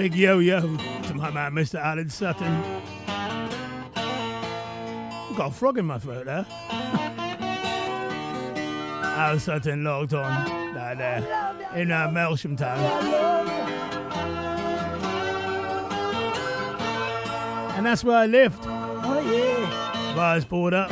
Big 0.01 0.15
yo 0.15 0.39
yo 0.39 0.61
to 0.61 1.13
my 1.13 1.29
man, 1.29 1.51
Mr. 1.51 1.79
Alan 1.79 2.09
Sutton. 2.09 2.51
I've 3.95 5.35
got 5.37 5.51
a 5.51 5.53
frog 5.53 5.77
in 5.77 5.85
my 5.85 5.99
throat 5.99 6.25
there. 6.25 6.43
Alan 9.13 9.39
Sutton 9.39 9.83
logged 9.83 10.15
on 10.15 10.73
down 10.73 10.97
there 10.97 11.19
in 11.75 11.91
uh, 11.91 12.07
Melksham 12.07 12.57
Town. 12.57 12.79
And 17.77 17.85
that's 17.85 18.03
where 18.03 18.17
I 18.17 18.25
lived. 18.25 18.63
Oh 18.65 19.19
yeah. 19.19 20.15
Where 20.15 20.25
I 20.25 20.33
was 20.33 20.45
brought 20.45 20.73
up. 20.73 20.89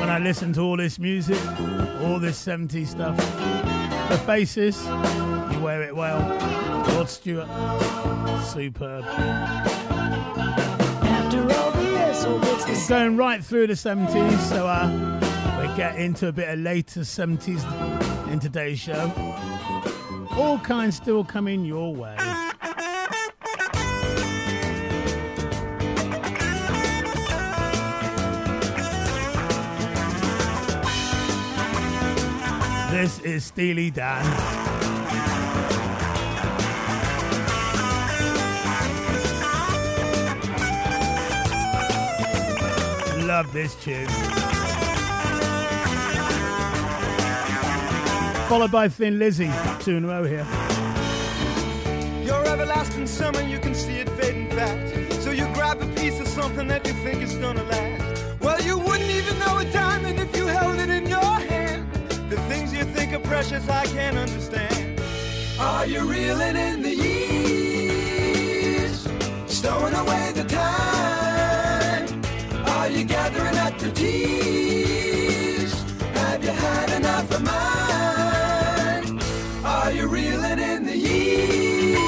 When 0.00 0.10
I 0.10 0.18
listened 0.18 0.56
to 0.56 0.62
all 0.62 0.76
this 0.76 0.98
music, 0.98 1.38
all 2.00 2.18
this 2.18 2.44
70s 2.44 2.88
stuff. 2.88 3.16
The 4.08 4.18
faces, 4.26 4.84
you 4.84 5.60
wear 5.60 5.82
it 5.82 5.94
well. 5.94 6.71
Rod 6.94 7.08
Stewart, 7.08 7.48
superb. 8.44 9.04
After 11.04 11.40
all 11.40 11.70
the 11.72 11.82
years, 11.82 12.18
so 12.18 12.40
it's 12.42 12.88
Going 12.88 13.16
right 13.16 13.42
through 13.42 13.68
the 13.68 13.72
70s, 13.72 14.38
so 14.48 14.66
uh, 14.66 14.88
we 15.60 15.74
get 15.76 15.96
into 15.96 16.28
a 16.28 16.32
bit 16.32 16.48
of 16.48 16.58
later 16.58 17.00
70s 17.00 17.62
in 18.30 18.38
today's 18.38 18.78
show. 18.78 19.10
All 20.36 20.58
kinds 20.58 20.96
still 20.96 21.24
coming 21.24 21.64
your 21.64 21.94
way. 21.94 22.16
This 32.90 33.18
is 33.20 33.44
Steely 33.44 33.90
Dan. 33.90 34.71
Love 43.32 43.48
this 43.50 43.74
tune. 43.76 44.06
Followed 48.46 48.70
by 48.70 48.88
Thin 48.88 49.18
Lizzy, 49.18 49.50
two 49.80 49.96
in 49.96 50.04
a 50.04 50.08
row 50.08 50.22
here. 50.22 50.46
Your 52.22 52.46
everlasting 52.46 53.06
summer, 53.06 53.40
you 53.40 53.58
can 53.58 53.74
see 53.74 53.94
it 53.94 54.10
fading 54.10 54.50
fast. 54.50 55.22
So 55.22 55.30
you 55.30 55.46
grab 55.54 55.80
a 55.80 55.86
piece 55.98 56.20
of 56.20 56.28
something 56.28 56.68
that 56.68 56.86
you 56.86 56.92
think 57.04 57.22
is 57.22 57.34
gonna 57.36 57.62
last. 57.62 58.22
Well, 58.38 58.60
you 58.60 58.76
wouldn't 58.76 59.10
even 59.10 59.38
know 59.38 59.56
a 59.56 59.64
diamond 59.64 60.20
if 60.20 60.36
you 60.36 60.46
held 60.46 60.78
it 60.78 60.90
in 60.90 61.06
your 61.06 61.24
hand. 61.24 61.90
The 62.28 62.36
things 62.50 62.70
you 62.74 62.84
think 62.84 63.14
are 63.14 63.20
precious, 63.20 63.66
I 63.66 63.86
can't 63.86 64.18
understand. 64.18 65.00
Are 65.58 65.86
you 65.86 66.00
reeling 66.00 66.56
in 66.56 66.82
the 66.82 66.94
years? 66.94 68.28
Stowing 69.46 69.94
away 69.94 70.32
the 70.34 70.44
time? 70.44 71.11
Are 72.82 72.90
you 72.90 73.04
gathering 73.04 73.56
up 73.58 73.78
the 73.78 73.92
tears? 73.92 75.72
Have 76.14 76.42
you 76.42 76.50
had 76.50 76.90
enough 76.90 77.30
of 77.30 77.40
mine? 77.44 79.20
Are 79.64 79.92
you 79.92 80.08
reeling 80.08 80.58
in 80.58 80.84
the 80.84 80.96
years? 80.96 82.00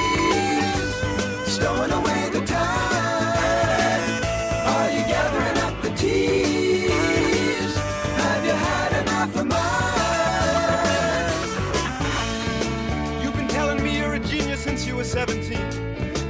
Stowing 1.47 1.93
away 1.93 2.29
the 2.33 2.45
time? 2.45 4.25
Are 4.75 4.91
you 4.91 5.05
gathering 5.07 5.59
up 5.59 5.81
the 5.81 5.91
tears? 5.91 7.77
Have 8.17 8.45
you 8.45 8.51
had 8.51 8.93
enough 9.03 9.37
of 9.37 9.47
mine? 9.47 9.63
You've 13.23 13.37
been 13.37 13.47
telling 13.47 13.81
me 13.81 13.97
you're 13.97 14.15
a 14.15 14.19
genius 14.19 14.65
since 14.65 14.85
you 14.89 14.97
were 14.97 15.05
17. 15.05 15.57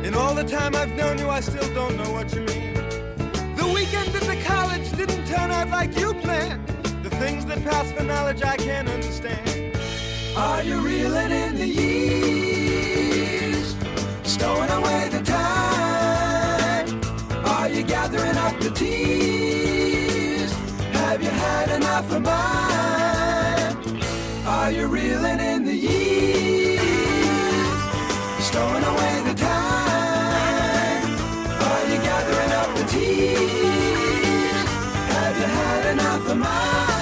In 0.04 0.14
all 0.14 0.34
the 0.34 0.44
time 0.44 0.74
I've 0.74 0.94
known 0.94 1.16
you, 1.18 1.30
I 1.30 1.40
still 1.40 1.72
don't 1.72 1.96
know 1.96 2.12
what 2.12 2.30
you 2.34 2.42
mean. 2.42 2.83
Didn't 4.94 5.26
turn 5.26 5.50
out 5.50 5.68
like 5.70 5.96
you 5.98 6.14
planned. 6.14 6.66
The 7.02 7.10
things 7.10 7.44
that 7.46 7.62
pass 7.64 7.90
for 7.92 8.02
knowledge 8.04 8.42
I 8.42 8.56
can't 8.56 8.88
understand. 8.88 9.76
Are 10.36 10.62
you 10.62 10.78
reeling 10.80 11.30
in 11.30 11.56
the 11.56 11.66
years? 11.66 12.34
stowing 14.44 14.70
away 14.70 15.08
the 15.10 15.22
time? 15.22 17.00
Are 17.46 17.68
you 17.68 17.82
gathering 17.82 18.36
up 18.36 18.58
the 18.60 18.70
tears? 18.70 20.52
Have 21.00 21.22
you 21.22 21.30
had 21.30 21.70
enough 21.70 22.12
of 22.12 22.22
mine? 22.22 24.02
Are 24.46 24.70
you 24.70 24.86
reeling 24.86 25.40
in 25.40 25.64
the 25.64 25.74
years? 25.74 26.84
Stowing 28.48 28.84
away 28.92 29.22
the 29.30 29.34
time? 29.34 31.04
Are 31.68 31.84
you 31.90 31.98
gathering 32.10 32.52
up 32.60 32.70
the 32.76 32.84
tears? 32.92 33.73
Enough 35.94 36.28
of 36.28 36.38
mine? 36.38 36.93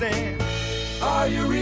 Are 0.00 1.26
you 1.26 1.42
reeling 1.46 1.57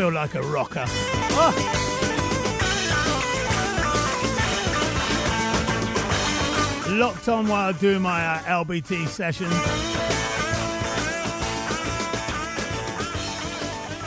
feel 0.00 0.12
like 0.12 0.34
a 0.34 0.40
rocker. 0.40 0.84
Ah. 0.86 1.54
Locked 6.88 7.28
on 7.28 7.46
while 7.46 7.68
I 7.68 7.72
do 7.72 8.00
my 8.00 8.24
uh, 8.24 8.64
LBT 8.64 9.06
session. 9.08 9.50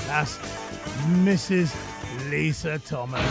That's 0.07 0.39
Mrs. 1.21 1.75
Lisa 2.31 2.79
Thomas. 2.79 3.21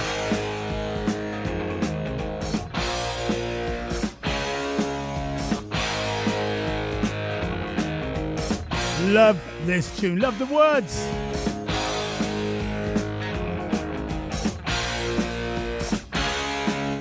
Love 9.09 9.43
this 9.67 9.99
tune. 9.99 10.21
Love 10.21 10.39
the 10.39 10.47
words. 10.47 11.32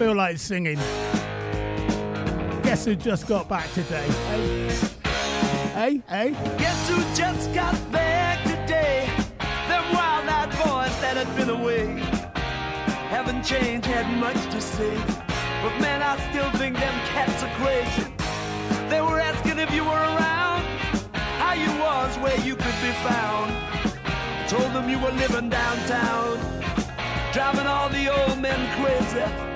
Feel 0.01 0.15
like 0.15 0.39
singing. 0.39 0.79
Guess 2.63 2.85
who 2.85 2.95
just 2.95 3.27
got 3.27 3.47
back 3.47 3.71
today? 3.73 4.07
Hey, 4.31 4.67
hey, 5.75 6.01
hey. 6.09 6.57
Guess 6.57 6.89
who 6.89 6.97
just 7.13 7.53
got 7.53 7.75
back 7.91 8.41
today? 8.41 9.07
Them 9.67 9.83
wild-eyed 9.93 10.49
boys 10.49 10.95
that 11.01 11.17
had 11.17 11.35
been 11.37 11.51
away 11.51 11.99
haven't 13.13 13.43
changed, 13.43 13.85
had 13.85 14.07
much 14.17 14.41
to 14.51 14.59
say. 14.59 14.97
But 15.61 15.79
man, 15.79 16.01
I 16.01 16.17
still 16.31 16.49
think 16.57 16.77
them 16.77 16.97
cats 17.13 17.43
are 17.43 17.53
crazy. 17.61 18.11
They 18.89 19.01
were 19.01 19.19
asking 19.19 19.59
if 19.59 19.71
you 19.71 19.83
were 19.83 20.03
around, 20.17 20.63
how 21.37 21.53
you 21.53 21.69
was, 21.79 22.17
where 22.17 22.39
you 22.39 22.55
could 22.55 22.79
be 22.81 22.91
found. 23.05 23.53
Told 24.49 24.73
them 24.73 24.89
you 24.89 24.97
were 24.97 25.11
living 25.11 25.49
downtown, 25.51 26.39
driving 27.31 27.67
all 27.67 27.89
the 27.89 28.07
old 28.09 28.39
men 28.39 28.61
crazy. 28.81 29.51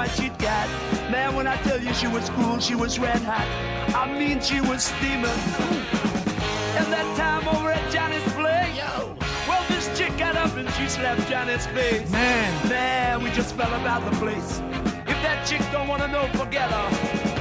What 0.00 0.10
she'd 0.12 0.38
got. 0.38 0.66
Man, 1.10 1.34
when 1.36 1.46
I 1.46 1.56
tell 1.56 1.78
you 1.78 1.92
she 1.92 2.06
was 2.06 2.30
cool, 2.30 2.58
she 2.58 2.74
was 2.74 2.98
red 2.98 3.20
hot. 3.20 3.46
I 3.94 4.10
mean, 4.18 4.40
she 4.40 4.58
was 4.62 4.84
steaming. 4.84 5.40
And 6.78 6.86
that 6.94 7.08
time 7.18 7.46
over 7.54 7.70
at 7.70 7.92
Johnny's 7.92 8.22
place, 8.32 8.80
well, 9.46 9.62
this 9.68 9.86
chick 9.98 10.16
got 10.16 10.36
up 10.36 10.56
and 10.56 10.70
she 10.70 10.88
slapped 10.88 11.28
Johnny's 11.28 11.66
face. 11.66 12.10
Man. 12.10 12.68
Man, 12.70 13.22
we 13.22 13.30
just 13.32 13.54
fell 13.56 13.74
about 13.74 14.10
the 14.10 14.16
place. 14.16 14.60
If 15.12 15.18
that 15.26 15.46
chick 15.46 15.60
don't 15.70 15.86
wanna 15.86 16.08
know, 16.08 16.26
forget 16.28 16.70
her. 16.70 17.39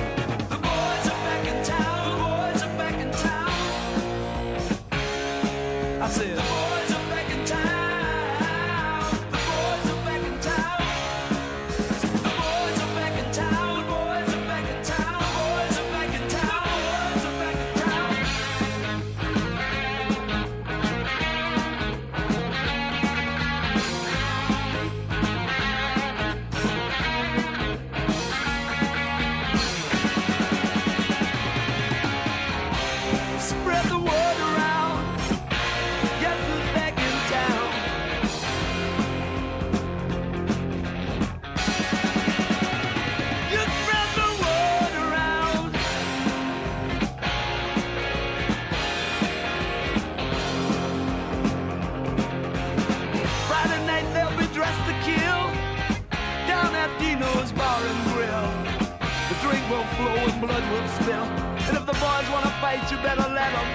the 61.91 61.99
boys 61.99 62.29
wanna 62.29 62.53
fight, 62.61 62.79
you 62.91 62.97
better 62.97 63.27
let 63.33 63.51
them. 63.51 63.69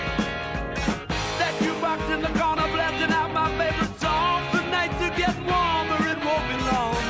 That 1.40 1.54
you 1.60 1.72
box 1.80 2.00
in 2.14 2.20
the 2.22 2.32
corner, 2.38 2.66
blasting 2.70 3.12
out 3.12 3.32
my 3.32 3.48
favorite 3.58 3.98
song. 4.00 4.40
The 4.52 4.62
nights 4.70 5.00
are 5.02 5.16
getting 5.18 5.46
warmer, 5.46 6.00
it 6.12 6.20
won't 6.22 6.46
be 6.50 6.56
long. 6.70 7.02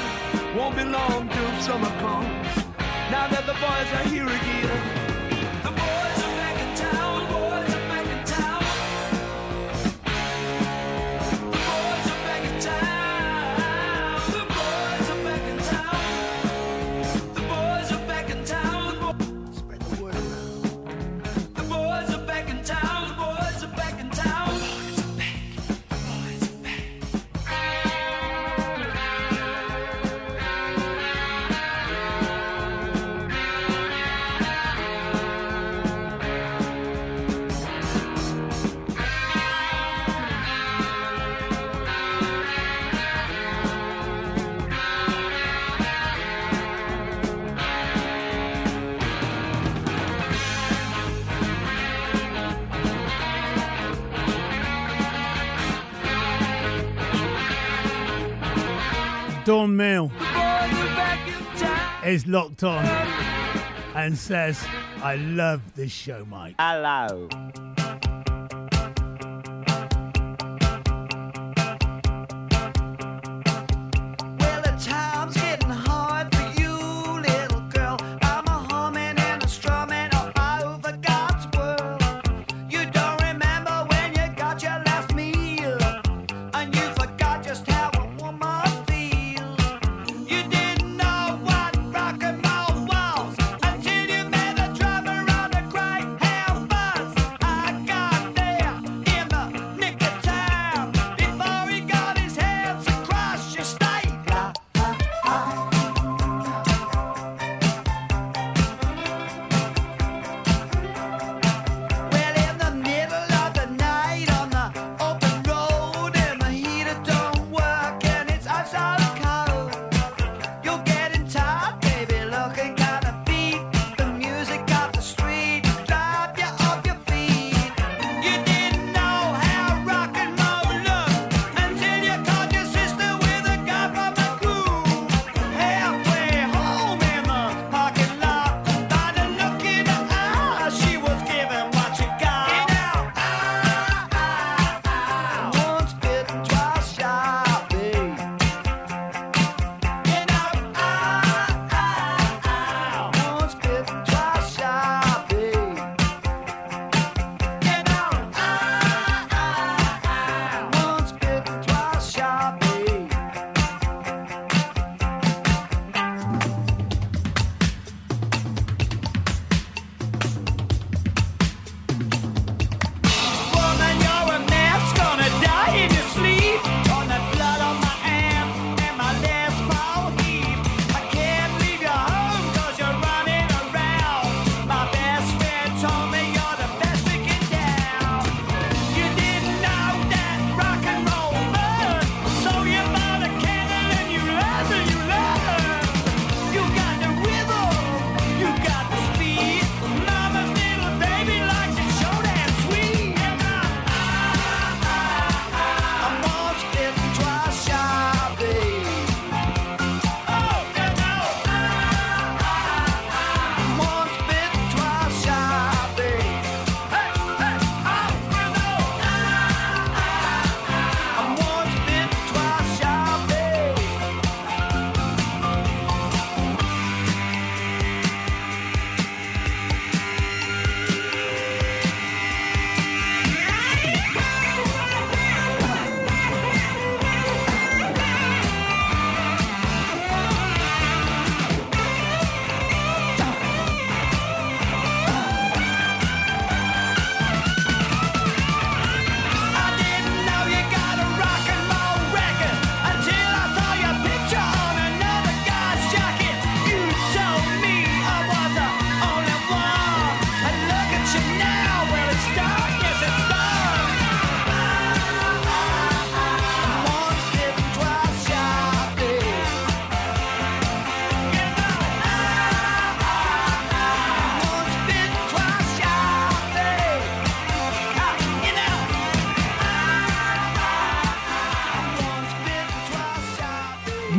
Won't 0.56 0.76
be 0.76 0.85
long 0.85 1.28
till 1.28 1.52
summer 1.60 1.93
comes. 2.01 2.48
Now 3.12 3.26
that 3.28 3.44
the 3.44 3.56
boys 3.64 3.89
are 3.98 4.09
here 4.09 4.26
again. 4.26 5.03
Mill 59.77 60.11
is 62.05 62.27
locked 62.27 62.63
on 62.65 62.85
and 63.95 64.17
says, 64.17 64.65
I 65.03 65.17
love 65.17 65.61
this 65.75 65.93
show, 65.93 66.25
Mike. 66.25 66.55
Hello. 66.59 67.29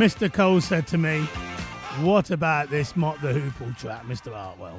Mr. 0.06 0.32
Cole 0.32 0.60
said 0.60 0.86
to 0.86 0.96
me, 0.96 1.22
What 1.98 2.30
about 2.30 2.70
this 2.70 2.94
Mop 2.94 3.20
the 3.20 3.32
Hoople 3.32 3.76
track, 3.76 4.04
Mr. 4.04 4.32
Hartwell? 4.32 4.78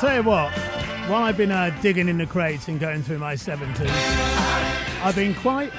tell 0.00 0.16
you 0.16 0.22
what, 0.22 0.50
while 1.10 1.24
I've 1.24 1.36
been 1.36 1.52
uh, 1.52 1.76
digging 1.82 2.08
in 2.08 2.16
the 2.16 2.24
crates 2.24 2.68
and 2.68 2.80
going 2.80 3.02
through 3.02 3.18
my 3.18 3.34
70s, 3.34 3.86
I've 5.02 5.14
been 5.14 5.34
quite, 5.34 5.70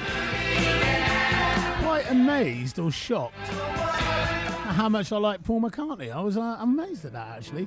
quite 1.82 2.04
amazed 2.08 2.78
or 2.78 2.92
shocked 2.92 3.34
at 3.40 4.74
how 4.76 4.88
much 4.88 5.10
I 5.10 5.16
like 5.16 5.42
Paul 5.42 5.62
McCartney. 5.62 6.14
I 6.14 6.20
was 6.20 6.36
uh, 6.36 6.56
amazed 6.60 7.04
at 7.04 7.14
that 7.14 7.36
actually. 7.36 7.66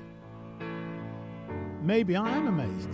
Maybe 1.81 2.15
I 2.15 2.29
am 2.29 2.47
amazed. 2.47 2.89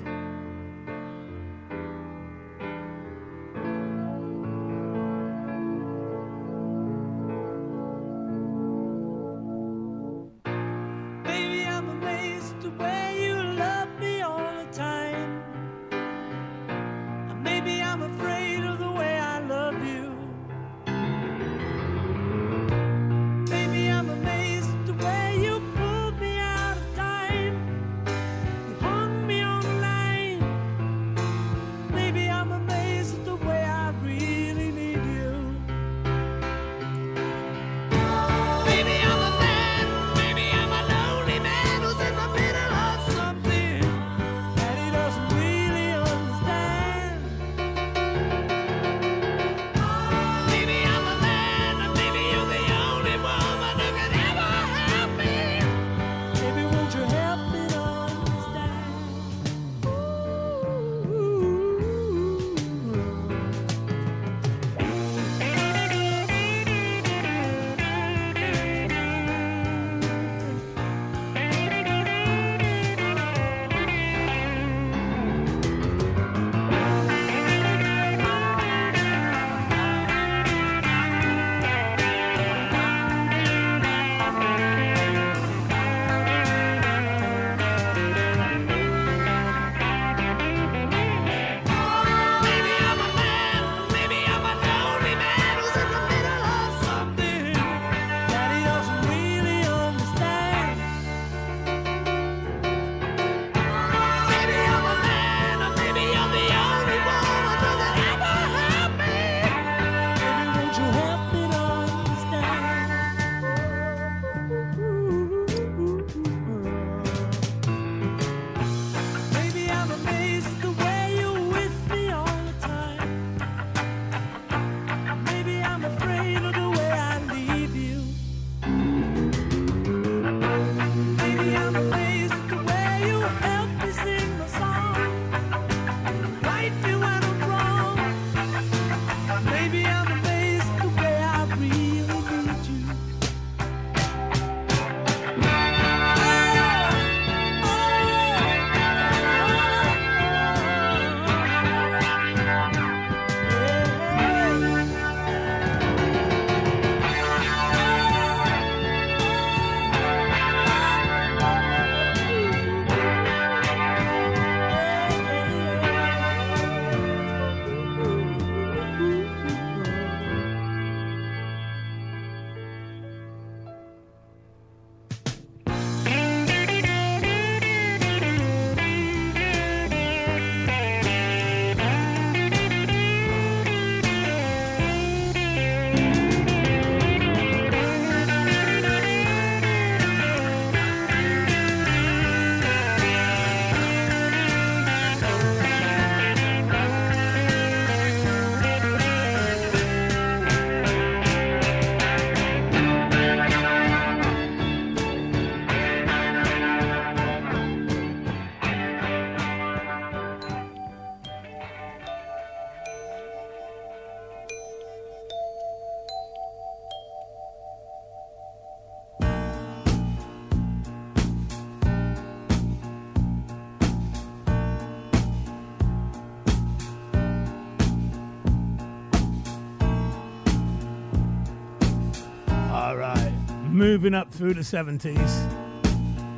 moving 234.01 234.15
up 234.15 234.33
through 234.33 234.55
the 234.55 234.61
70s. 234.61 235.13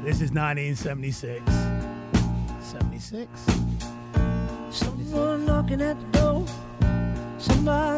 This 0.03 0.19
is 0.19 0.33
1976. 0.33 1.41
76? 2.59 3.29
Someone 4.69 5.45
knocking 5.45 5.81
at 5.81 5.97
the 5.97 6.19
door. 6.19 6.45
Somebody 7.37 7.92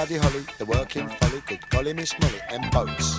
Buddy 0.00 0.16
Holly, 0.16 0.46
the 0.56 0.64
working 0.64 1.06
folly, 1.08 1.42
good 1.46 1.60
golly 1.68 1.92
Miss 1.92 2.18
Molly, 2.18 2.40
and 2.48 2.70
boats. 2.70 3.18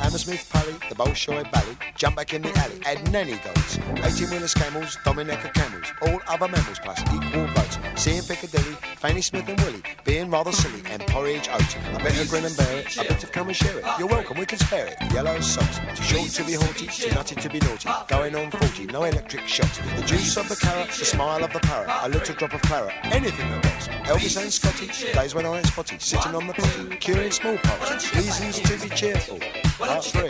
Hammersmith 0.00 0.48
Pally, 0.50 0.72
the 0.88 0.94
Bolshoi 0.94 1.44
Bally, 1.52 1.76
jump 1.94 2.16
back 2.16 2.32
in 2.32 2.40
the 2.40 2.48
alley, 2.56 2.80
add 2.86 3.12
nanny 3.12 3.38
goats. 3.44 3.78
18 3.96 4.30
wheelers 4.30 4.54
camels, 4.54 4.96
Dominica 5.04 5.50
camels, 5.52 5.92
all 6.00 6.22
other 6.26 6.48
mammals 6.48 6.78
plus 6.78 7.00
equal 7.12 7.46
votes. 7.48 7.78
Seeing 7.96 8.22
Piccadilly, 8.22 8.76
Fanny 8.96 9.20
Smith 9.20 9.46
and 9.46 9.60
Willie, 9.60 9.82
being 10.12 10.30
rather 10.30 10.52
silly, 10.52 10.82
and 10.90 11.00
porridge 11.06 11.48
oats. 11.48 11.74
I 11.74 11.92
bet 11.92 12.02
better 12.02 12.28
grin 12.28 12.44
and 12.44 12.54
bear 12.54 12.80
it, 12.80 12.98
I 12.98 13.04
better 13.04 13.26
come 13.28 13.48
and 13.48 13.56
share 13.56 13.78
it. 13.78 13.84
You're 13.98 14.08
welcome, 14.08 14.38
we 14.38 14.44
can 14.44 14.58
spare 14.58 14.88
it. 14.88 14.96
Yellow 15.10 15.40
socks, 15.40 15.78
too 15.96 16.02
short 16.02 16.28
to 16.32 16.44
be 16.44 16.52
haughty, 16.52 16.86
too 16.86 17.14
nutty 17.14 17.34
to 17.36 17.48
be 17.48 17.58
naughty. 17.60 17.88
Going 18.08 18.36
on 18.36 18.50
40, 18.50 18.86
no 18.92 19.04
electric 19.04 19.48
shocks. 19.48 19.78
The 19.78 20.02
juice 20.02 20.36
of 20.36 20.50
the 20.50 20.56
carrot, 20.56 20.90
the 20.90 21.06
smile 21.06 21.42
of 21.42 21.50
the 21.54 21.60
parrot, 21.60 21.88
a 22.02 22.10
little 22.10 22.34
drop 22.34 22.52
of 22.52 22.60
claret, 22.60 22.92
anything 23.04 23.48
that 23.52 23.64
rocks. 23.64 23.88
Elvis 24.06 24.36
and 24.42 24.52
Scotty, 24.52 24.88
days 25.14 25.34
when 25.34 25.46
I 25.46 25.56
ain't 25.56 25.66
spotty, 25.66 25.96
sitting 25.98 26.34
on 26.34 26.46
the 26.46 26.52
potty, 26.52 26.96
curing 26.96 27.30
smallpox. 27.30 28.14
Reasons 28.14 28.60
to 28.60 28.86
be 28.86 28.94
cheerful. 28.94 29.38
Part 29.78 30.04
three. 30.04 30.28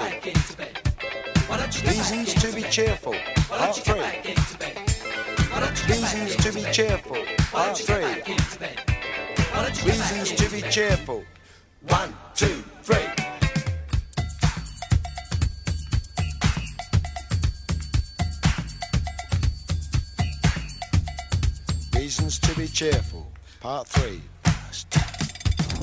Reasons 1.91 2.35
to 2.35 2.53
be 2.55 2.63
cheerful. 2.71 3.17
Part 3.49 3.75
three. 3.75 4.01
Reasons 5.93 6.37
to 6.37 6.53
be 6.53 6.63
cheerful. 6.71 7.25
Part 7.51 7.79
three. 7.79 8.92
Reasons 9.85 10.33
to 10.33 10.51
be 10.51 10.63
cheerful. 10.71 11.25
One, 11.89 12.15
two, 12.35 12.63
three. 12.83 12.97
Reasons 21.95 22.39
to 22.39 22.57
be 22.57 22.69
cheerful. 22.69 23.31
Part 23.61 23.89
three. 23.89 24.23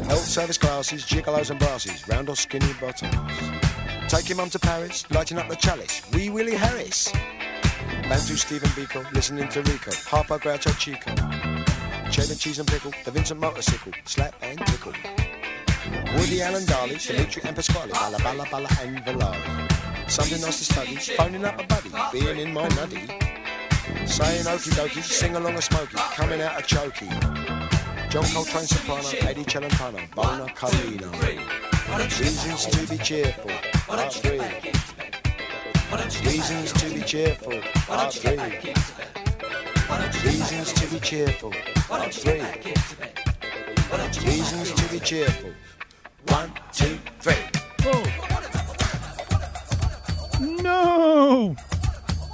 Health 0.06 0.20
service 0.20 0.58
classes, 0.58 1.04
gigolos 1.04 1.52
and 1.52 1.60
brasses, 1.60 2.08
round 2.08 2.30
or 2.30 2.36
skinny 2.36 2.74
bottoms. 2.82 3.14
Taking 4.08 4.38
mum 4.38 4.50
to 4.50 4.60
Paris, 4.60 5.10
lighting 5.12 5.38
up 5.38 5.48
the 5.50 5.56
chalice. 5.56 6.02
Wee 6.14 6.30
Willie 6.30 6.56
Harris. 6.56 7.12
Bantu 8.04 8.36
Stephen 8.36 8.70
Biko, 8.70 9.12
listening 9.14 9.48
to 9.50 9.62
Rico. 9.62 9.91
Harper 10.08 10.40
Groucho 10.40 10.76
Chico. 10.80 11.59
Cheddar 12.11 12.36
cheese 12.36 12.60
and 12.60 12.68
pickle, 12.68 12.91
the 13.06 13.11
Vincent 13.11 13.40
motorcycle. 13.40 13.91
Slap 14.06 14.34
and 14.41 14.57
tickle. 14.65 14.94
Woody 16.15 16.41
Allen 16.41 16.65
Darley, 16.65 16.95
Dimitri 16.98 17.41
and 17.45 17.56
Pasquale. 17.56 17.91
Balla 17.91 18.18
Balla 18.18 18.45
Balla 18.45 18.68
and 18.81 18.98
Valari. 19.06 20.10
Something 20.10 20.41
nice 20.41 20.57
to 20.57 20.73
study, 20.73 20.95
phoning 20.95 21.45
up 21.45 21.60
a 21.60 21.68
buddy, 21.68 21.91
being 22.11 22.40
in 22.40 22.53
my 22.53 22.68
nutty. 22.69 23.07
Saying 24.06 24.45
okie 24.45 24.72
dokie, 24.72 25.03
sing 25.03 25.36
along 25.36 25.53
a 25.53 25.61
smoky, 25.61 25.98
coming 26.15 26.41
out 26.41 26.60
a 26.60 26.64
chokey. 26.64 27.10
John 28.10 28.26
Coltrane 28.34 28.65
soprano, 28.65 29.10
Eddie 29.30 29.44
Celentano, 29.45 29.99
Bona 30.15 30.48
Carlino. 30.56 31.11
Reasons 32.19 32.65
to 32.65 32.88
be 32.88 32.98
cheerful, 32.98 33.52
part 33.88 34.14
three. 34.14 34.40
Reasons 36.26 36.73
to 36.73 36.90
be 36.90 37.02
cheerful, 37.02 37.61
part 37.86 38.14
three. 38.14 38.73
Reasons 39.90 40.74
to 40.74 40.88
be 40.94 40.99
cheerful, 40.99 41.52
three. 42.11 42.41
Reasons 44.24 44.72
to 44.74 44.91
be 44.91 44.99
cheerful. 44.99 45.52
One, 46.28 46.52
two, 46.72 46.99
three. 47.20 47.34
No! 50.61 51.56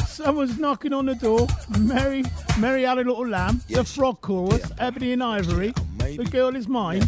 Someone's 0.06 0.60
knocking 0.60 0.92
on 0.92 1.06
the 1.06 1.16
door. 1.16 1.48
Mary, 1.80 2.26
Mary 2.60 2.84
had 2.84 2.98
a 2.98 3.04
little 3.04 3.26
lamb. 3.26 3.62
The 3.70 3.86
frog 3.86 4.20
chorus. 4.20 4.70
Ebony 4.78 5.14
and 5.14 5.24
Ivory. 5.24 5.74
the 6.00 6.28
girl 6.30 6.58
is 6.58 6.68
mine. 6.68 7.04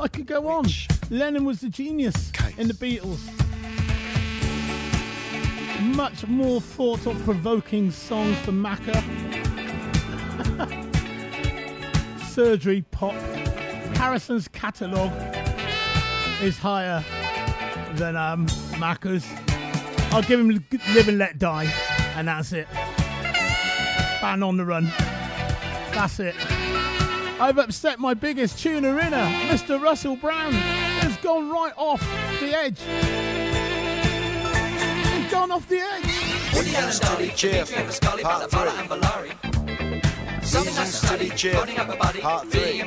I 0.00 0.08
could 0.08 0.26
go 0.26 0.48
on. 0.48 0.66
Lennon 1.10 1.44
was 1.44 1.60
the 1.60 1.68
genius 1.68 2.32
in 2.58 2.66
the 2.66 2.74
Beatles. 2.74 3.20
Much 5.94 6.26
more 6.26 6.60
thought-provoking 6.60 7.92
songs 7.92 8.36
for 8.38 8.52
Macca. 8.52 9.43
Surgery 12.28 12.82
pop. 12.90 13.14
Harrison's 13.96 14.48
catalogue 14.48 15.12
is 16.42 16.58
higher 16.58 17.04
than 17.94 18.16
um, 18.16 18.46
Macca's. 18.72 19.26
I'll 20.12 20.22
give 20.22 20.40
him 20.40 20.64
Live 20.94 21.08
and 21.08 21.18
Let 21.18 21.38
Die, 21.38 21.64
and 22.16 22.28
that's 22.28 22.52
it. 22.52 22.68
Ban 24.20 24.42
on 24.42 24.56
the 24.56 24.64
run. 24.64 24.92
That's 25.92 26.20
it. 26.20 26.34
I've 27.40 27.58
upset 27.58 27.98
my 27.98 28.14
biggest 28.14 28.58
tuner 28.58 28.98
inner, 28.98 29.26
Mr. 29.48 29.80
Russell 29.80 30.16
Brown. 30.16 30.52
Has 30.52 31.16
gone 31.18 31.50
right 31.50 31.72
off 31.76 32.00
the 32.40 32.56
edge. 32.56 32.80
He's 35.14 35.30
gone 35.32 35.50
off 35.50 35.68
the 35.68 35.80
edge. 35.80 36.04
Reasons 40.44 41.00
to 41.00 41.16
be 41.18 41.30
cheerful, 41.30 41.96
part 41.96 42.14
three. 42.50 42.82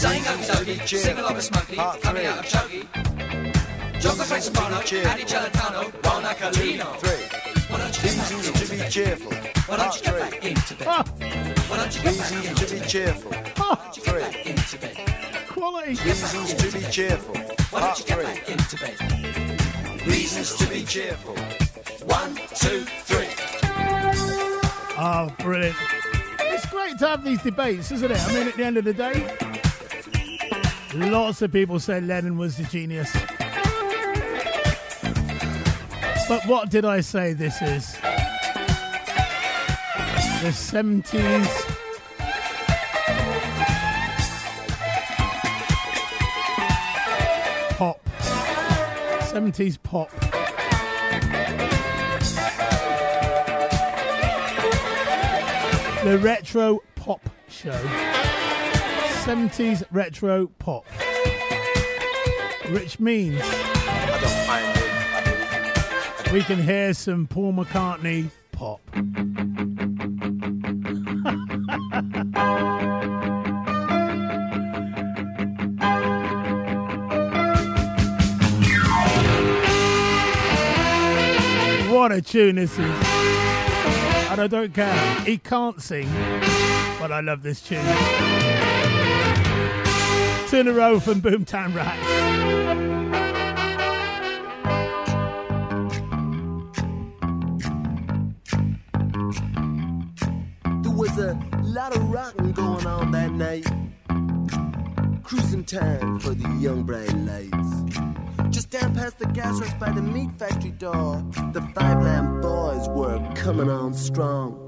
Reasons 0.00 0.48
to 0.48 0.64
be 0.64 0.76
cheerful, 0.86 1.24
part 1.76 2.00
three. 2.02 2.26
Reasons 4.22 4.48
to 4.48 4.50
be 4.50 4.56
cheerful, 4.58 5.22
part 5.72 5.82
three. 6.00 6.80
Reasons 8.02 8.50
to 8.58 8.64
be 8.70 8.78
cheerful, 8.88 9.32
part 9.68 9.94
three. 9.94 10.12
Reasons 10.12 10.18
to 10.28 10.30
be 10.34 10.36
cheerful, 10.48 10.52
part 10.74 11.04
three. 11.08 12.10
Reasons 12.10 12.58
to 12.58 12.64
be 12.74 12.80
cheerful, 12.88 13.32
part 13.54 13.94
three. 13.94 14.26
Quality. 15.48 15.94
Reasons 16.04 16.54
to 16.54 16.66
be 16.72 16.80
cheerful, 16.90 17.34
part 17.70 17.98
three. 17.98 18.26
Reasons 20.06 20.54
to 20.56 20.66
be 20.68 20.84
cheerful. 20.84 21.36
One, 22.06 22.34
two, 22.54 22.84
three. 23.04 23.28
Oh, 25.04 25.34
brilliant. 25.40 25.74
It's 26.38 26.64
great 26.66 26.96
to 27.00 27.08
have 27.08 27.24
these 27.24 27.42
debates, 27.42 27.90
isn't 27.90 28.08
it? 28.08 28.20
I 28.20 28.32
mean, 28.34 28.46
at 28.46 28.54
the 28.54 28.62
end 28.62 28.76
of 28.76 28.84
the 28.84 28.94
day, 28.94 29.36
lots 30.94 31.42
of 31.42 31.50
people 31.50 31.80
said 31.80 32.06
Lennon 32.06 32.38
was 32.38 32.56
the 32.56 32.62
genius. 32.62 33.12
But 36.28 36.46
what 36.46 36.70
did 36.70 36.84
I 36.84 37.00
say 37.00 37.32
this 37.32 37.60
is? 37.62 37.94
The 40.40 40.52
70s. 40.52 41.68
Pop. 47.76 48.00
70s 49.32 49.82
pop. 49.82 50.31
The 56.04 56.18
retro 56.18 56.80
pop 56.96 57.20
show. 57.48 57.78
70s 59.24 59.84
retro 59.92 60.48
pop. 60.58 60.84
Which 62.70 62.98
means 62.98 63.40
we 66.32 66.42
can 66.42 66.60
hear 66.60 66.92
some 66.92 67.28
Paul 67.28 67.52
McCartney 67.52 68.30
pop. 68.50 68.80
what 81.92 82.10
a 82.10 82.20
tune 82.20 82.56
this 82.56 82.76
is. 82.76 83.51
And 84.32 84.40
I 84.40 84.46
don't 84.46 84.72
care. 84.72 85.20
He 85.26 85.36
can't 85.36 85.82
sing, 85.82 86.08
but 86.98 87.12
I 87.12 87.20
love 87.20 87.42
this 87.42 87.60
tune. 87.60 87.84
Two 90.48 90.56
in 90.56 90.68
a 90.68 90.72
row 90.72 90.98
from 90.98 91.20
Boomtown 91.20 91.74
Rats. 91.74 92.06
There 100.82 100.96
was 100.96 101.18
a 101.18 101.38
lot 101.62 101.94
of 101.94 102.10
rocking 102.10 102.52
going 102.52 102.86
on 102.86 103.10
that 103.10 103.32
night. 103.32 103.66
Cruising 105.24 105.66
time 105.66 106.18
for 106.20 106.30
the 106.30 106.48
young 106.58 106.86
lights 106.86 107.21
ran 108.82 108.94
past 108.94 109.18
the 109.18 109.26
gas 109.26 109.60
works 109.60 109.74
by 109.74 109.90
the 109.90 110.02
meat 110.02 110.30
factory 110.38 110.70
door. 110.70 111.22
The 111.52 111.62
five 111.74 112.02
lamb 112.02 112.40
boys 112.40 112.88
were 112.88 113.18
coming 113.34 113.70
on 113.70 113.94
strong. 113.94 114.58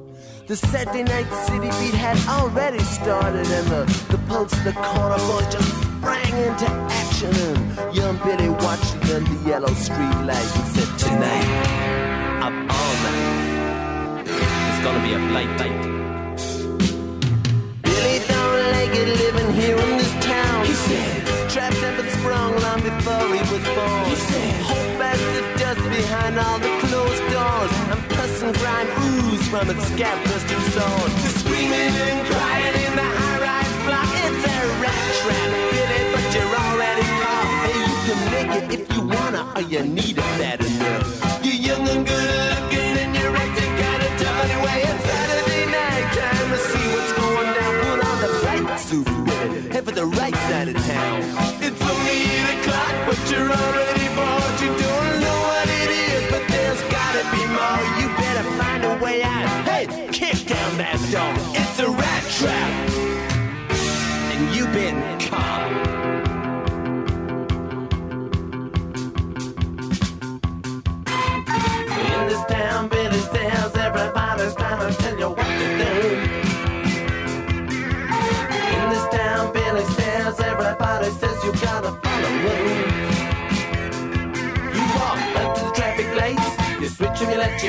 The 0.46 0.56
Saturday 0.56 1.02
night 1.02 1.30
city 1.46 1.70
beat 1.80 1.94
had 1.94 2.18
already 2.28 2.80
started, 2.80 3.46
and 3.46 3.66
the, 3.68 3.84
the 4.10 4.18
pulse 4.28 4.56
in 4.58 4.64
the 4.64 4.72
corner 4.72 5.18
boys 5.28 5.52
just 5.52 5.70
sprang 5.82 6.34
into 6.46 6.68
action. 7.02 7.34
And 7.34 7.96
young 7.96 8.16
Billy 8.18 8.50
watched 8.50 8.94
under 8.96 9.20
the 9.20 9.48
yellow 9.48 9.74
street 9.74 10.16
lights 10.28 10.56
and 10.58 10.66
said, 10.74 10.90
Tonight, 10.98 11.48
up 12.46 12.54
all 12.76 12.94
night, 13.06 14.24
it's 14.68 14.80
gonna 14.84 15.02
be 15.08 15.14
a 15.14 15.22
blight 15.30 15.52
night. 15.62 15.82
Billy 17.82 18.18
don't 18.28 18.72
like 18.74 18.94
it 19.02 19.08
living 19.22 19.52
here 19.54 19.76
in 19.76 19.98
this 19.98 20.12
town, 20.24 20.66
he 20.66 20.72
said 20.72 21.23
traps 21.54 21.80
have 21.82 21.96
been 21.96 22.10
sprung 22.10 22.50
long 22.62 22.80
before 22.82 23.26
he 23.30 23.38
was 23.54 23.62
born. 23.78 24.04
He 24.10 24.16
said, 24.16 24.54
Hold 24.66 24.98
back 24.98 25.18
the 25.34 25.42
dust 25.62 25.82
behind 25.88 26.36
all 26.36 26.58
the 26.58 26.72
closed 26.82 27.24
doors. 27.30 27.72
And 27.94 28.00
pus 28.10 28.42
and 28.42 28.52
grime 28.58 28.90
ooze 29.06 29.46
from 29.46 29.70
its 29.70 29.86
scab 29.86 30.18
crusted 30.26 30.62
sword. 30.74 31.10
The 31.22 31.30
screaming 31.38 31.94
and 32.08 32.26
crying 32.26 32.74
in 32.84 32.92
the 32.98 33.08
high 33.18 33.38
rise 33.46 33.74
block. 33.86 34.10
It's 34.26 34.44
a 34.50 34.58
rat 34.82 35.06
trap, 35.22 35.50
Billy, 35.70 36.02
but 36.12 36.26
you're 36.34 36.54
already 36.66 37.06
caught. 37.22 37.48
Hey, 37.62 37.78
you 37.86 37.96
can 38.06 38.20
make 38.34 38.52
it 38.58 38.80
if 38.80 38.96
you 38.96 39.02
wanna, 39.06 39.42
or 39.54 39.62
you 39.62 39.82
need 39.84 40.18
it 40.18 40.30
bad 40.42 40.60
enough. 40.60 41.23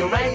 Left 0.01 0.11
right, 0.11 0.34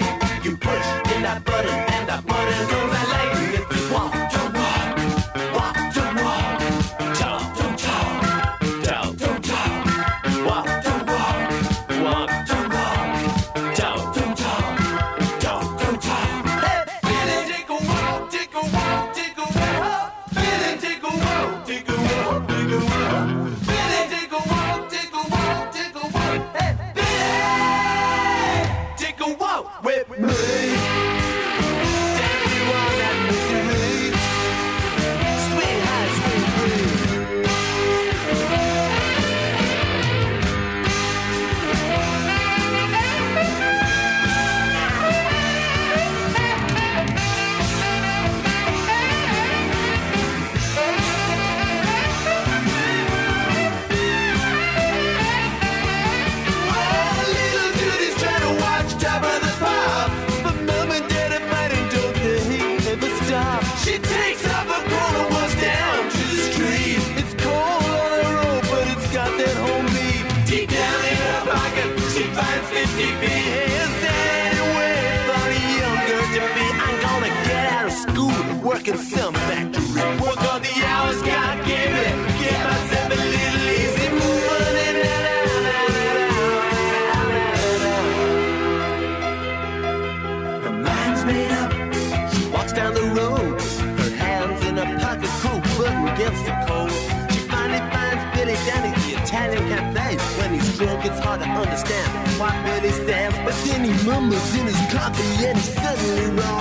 mumbles 104.31 104.55
in 104.55 104.65
his 104.65 104.93
coffee 104.93 105.45
and 105.45 105.57
he 105.57 105.63
suddenly 105.63 106.41
roars, 106.41 106.60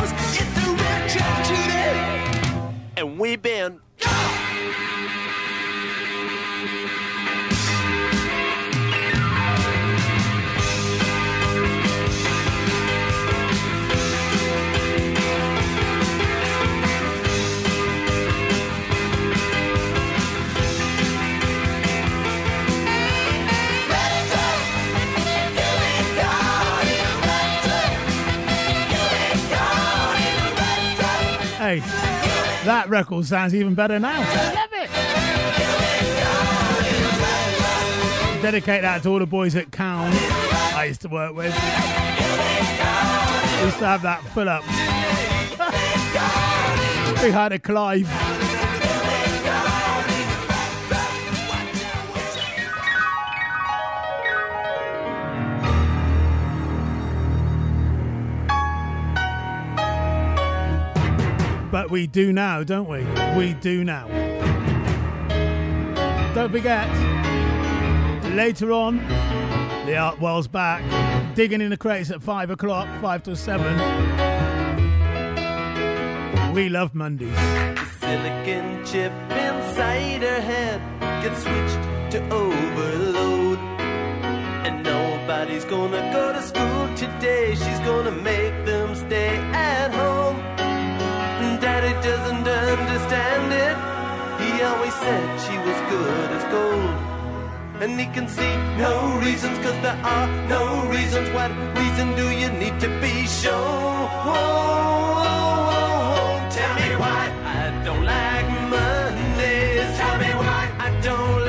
that 32.65 32.89
record 32.89 33.27
sounds 33.27 33.55
even 33.55 33.74
better 33.74 33.99
now. 33.99 34.19
Love 34.19 34.70
it. 34.73 34.91
Dedicate 38.43 38.82
that 38.82 39.03
to 39.03 39.11
all 39.11 39.19
the 39.19 39.27
boys 39.27 39.55
at 39.55 39.70
Cown 39.70 40.11
I 40.12 40.87
used 40.89 41.03
to 41.03 41.09
work 41.09 41.35
with. 41.35 41.55
We 43.61 43.66
used 43.66 43.78
to 43.78 43.87
have 43.87 44.03
that 44.03 44.23
full 44.32 44.49
up. 44.49 44.62
we 47.23 47.31
had 47.31 47.53
a 47.53 47.59
Clive. 47.59 48.40
But 61.71 61.91
we 61.91 62.07
do 62.07 62.33
now, 62.33 62.65
don't 62.65 62.89
we? 62.89 63.05
We 63.37 63.55
do 63.55 63.85
now. 63.85 64.09
Don't 66.35 66.51
forget, 66.51 66.89
later 68.35 68.73
on, 68.73 68.99
the 69.87 69.97
Art 69.97 70.21
World's 70.21 70.49
back, 70.49 70.83
digging 71.35 71.61
in 71.61 71.71
the 71.71 71.77
crates 71.77 72.11
at 72.11 72.23
5 72.23 72.51
o'clock, 72.51 72.89
5 73.01 73.23
to 73.25 73.37
7. 73.37 73.77
We 76.55 76.69
love 76.69 76.95
Mondays. 76.95 77.37
silicon 78.01 78.85
chip 78.85 79.13
inside 79.31 80.23
her 80.23 80.41
head 80.41 80.81
gets 81.23 81.43
switched 81.43 81.81
to 82.11 82.21
overload. 82.33 83.59
And 84.67 84.83
nobody's 84.83 85.65
gonna 85.65 86.11
go 86.13 86.33
to 86.33 86.43
school 86.43 86.89
today. 86.97 87.55
She's 87.55 87.81
gonna 87.81 88.11
make 88.11 88.65
them 88.65 88.95
stay 88.97 89.37
at 89.53 89.90
doesn't 92.11 92.49
understand 92.49 93.49
it. 93.66 93.77
He 94.43 94.51
always 94.69 94.95
said 95.05 95.27
she 95.45 95.57
was 95.66 95.78
good 95.93 96.28
as 96.37 96.45
gold. 96.55 96.97
And 97.82 97.93
he 98.01 98.07
can 98.16 98.27
see 98.28 98.55
no 98.85 98.95
reasons, 99.24 99.57
cause 99.65 99.78
there 99.87 100.01
are 100.16 100.28
no 100.57 100.65
reasons. 100.97 101.27
What 101.37 101.51
reason 101.81 102.07
do 102.20 102.27
you 102.41 102.51
need 102.62 102.77
to 102.85 102.89
be 103.05 103.15
shown? 103.41 104.09
Tell 106.57 106.74
me 106.82 106.91
why 107.03 107.23
I 107.61 107.65
don't 107.87 108.05
like 108.15 108.49
Mondays. 108.74 109.91
Tell 110.01 110.16
me 110.24 110.31
why 110.43 110.62
I 110.87 110.91
don't 111.07 111.40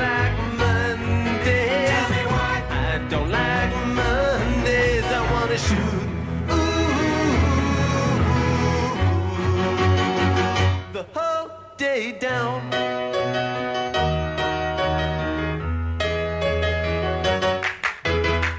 day 11.81 12.11
down. 12.11 12.69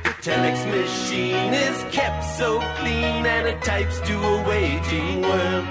The 0.07 0.13
telex 0.27 0.57
machine 0.77 1.55
is 1.55 1.79
kept 1.93 2.25
so 2.25 2.59
clean 2.79 3.25
and 3.35 3.47
it 3.47 3.63
types 3.63 4.01
to 4.09 4.15
a 4.33 4.37
waging 4.49 5.23
world. 5.23 5.67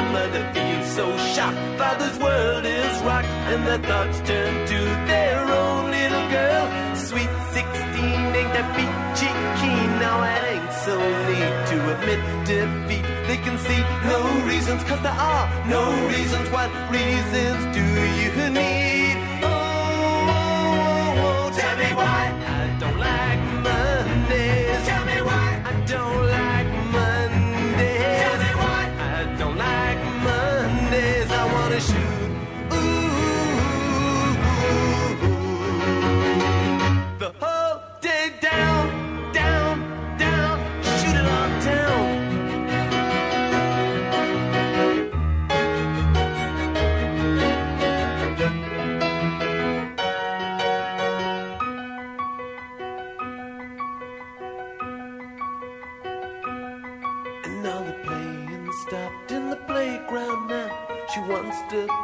A 0.00 0.02
mother 0.16 0.44
feels 0.52 0.88
so 0.98 1.06
shocked, 1.34 1.62
father's 1.78 2.18
world 2.18 2.64
is 2.64 2.94
rocked, 3.02 3.34
and 3.52 3.64
their 3.68 3.82
thoughts 3.90 4.18
turn 4.28 4.52
to 4.72 4.80
their 5.12 5.40
own 5.62 5.92
little 5.96 6.26
girl. 6.36 6.64
Sweet 6.96 7.32
16, 7.52 8.02
ain't 8.38 8.52
that 8.56 8.68
peachy 8.76 9.32
keen? 9.60 9.90
Now 10.04 10.18
it 10.34 10.42
ain't 10.52 10.72
so 10.86 10.96
neat 11.28 11.56
to 11.70 11.76
admit 11.92 12.20
defeat. 12.48 12.89
Can 13.44 13.56
see 13.58 13.80
no 14.04 14.20
reasons, 14.46 14.84
cause 14.84 15.00
there 15.02 15.12
are 15.12 15.48
no 15.66 15.82
reasons. 16.08 16.46
What 16.50 16.70
reasons 16.90 17.60
do 17.74 17.80
you 18.20 18.50
need? 18.50 19.16
Oh, 19.42 19.48
oh, 20.36 21.24
oh, 21.24 21.50
tell 21.56 21.76
me 21.78 21.94
why 21.94 22.39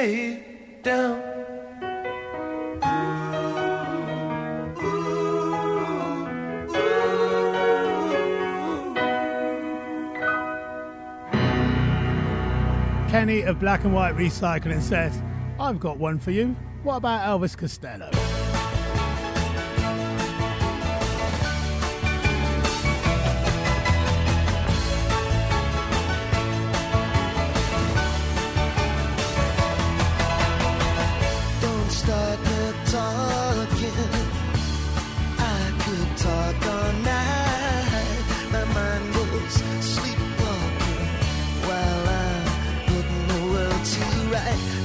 Down. 0.00 1.20
Kenny 13.10 13.42
of 13.42 13.60
Black 13.60 13.84
and 13.84 13.92
White 13.92 14.16
Recycling 14.16 14.80
says, 14.80 15.20
I've 15.58 15.78
got 15.78 15.98
one 15.98 16.18
for 16.18 16.30
you. 16.30 16.56
What 16.82 16.96
about 16.96 17.26
Elvis 17.28 17.54
Costello? 17.54 18.10
Talking. 32.90 33.92
I 35.38 35.72
could 35.82 36.16
talk 36.16 36.66
all 36.74 36.92
night. 37.10 38.22
My 38.50 38.64
mind 38.74 39.14
goes 39.14 39.54
sleepwalking 39.94 41.06
while 41.66 42.08
I'm 42.22 42.44
putting 42.88 43.26
the 43.32 43.42
world 43.52 43.84
to 43.94 44.04
right. 44.34 44.79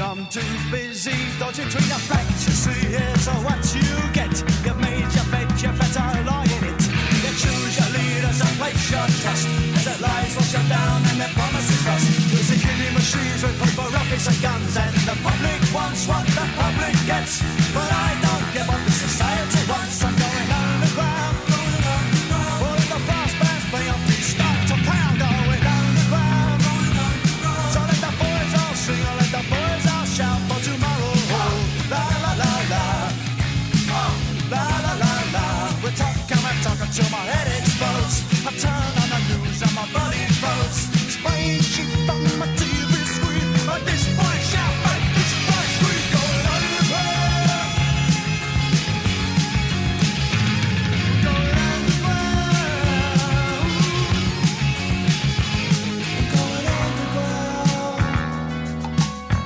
I'm 0.00 0.26
too 0.26 0.40
busy 0.70 1.14
dodging 1.38 1.66
between 1.66 1.88
the 1.88 2.00
facts. 2.08 2.46
You 2.46 2.54
see, 2.56 2.80
here's 2.88 3.26
what 3.44 3.62
you 3.76 3.90
get. 4.12 4.32
You 4.64 4.74
made 4.80 5.08
your 5.12 5.28
bed, 5.32 5.48
you 5.60 5.70
better 5.76 6.08
lie 6.24 6.48
in 6.56 6.62
it. 6.72 6.82
You 7.24 7.32
choose 7.36 7.74
your 7.78 7.90
leaders 7.96 8.38
and 8.40 8.54
place 8.58 8.90
your 8.90 9.06
trust. 9.22 9.46
As 9.76 9.84
their 9.84 10.00
lies 10.00 10.32
will 10.36 10.48
shut 10.48 10.66
down 10.68 10.98
and 11.08 11.20
their 11.20 11.32
promises 11.36 11.80
rust. 11.86 12.08
Use 12.32 12.50
a 12.50 12.58
killing 12.60 12.94
machines 12.94 13.40
with 13.44 13.56
paper 13.60 13.88
rockets 13.92 14.26
and 14.28 14.40
guns. 14.42 14.76
And 14.76 14.94
the 15.08 15.16
public 15.22 15.60
wants 15.72 16.08
what 16.08 16.26
the 16.26 16.46
public 16.58 16.96
gets. 17.06 17.40
But 17.72 17.88
I 17.88 18.10
don't 18.24 18.46
give 18.56 18.68
up 18.68 18.82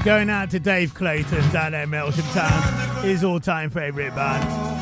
Going 0.04 0.28
out 0.28 0.50
to 0.50 0.60
Dave 0.60 0.92
Clayton 0.92 1.50
down 1.50 1.72
there 1.72 1.86
in 2.18 2.24
Town, 2.34 3.02
his 3.02 3.24
all-time 3.24 3.70
favourite 3.70 4.14
band. 4.14 4.73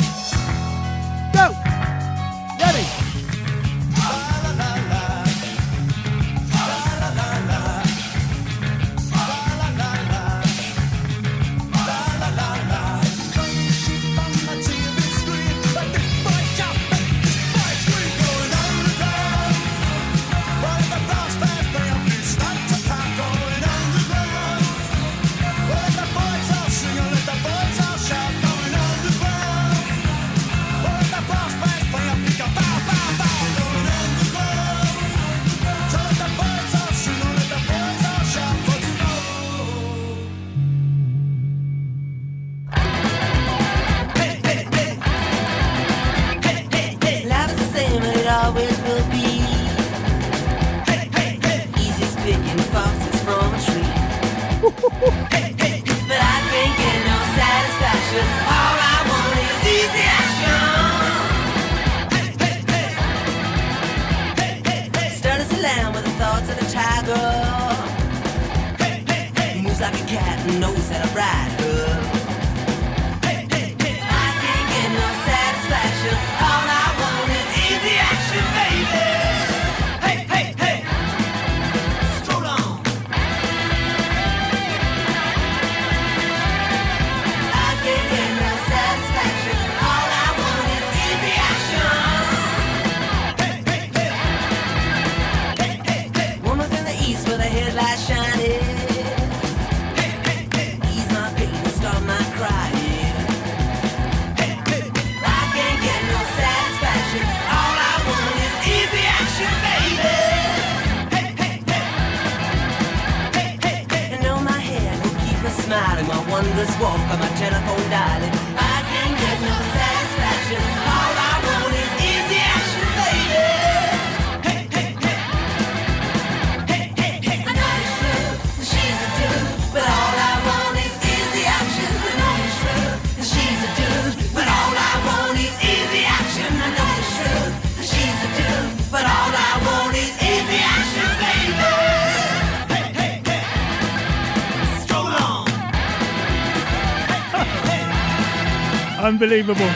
Unbelievable. 149.23 149.70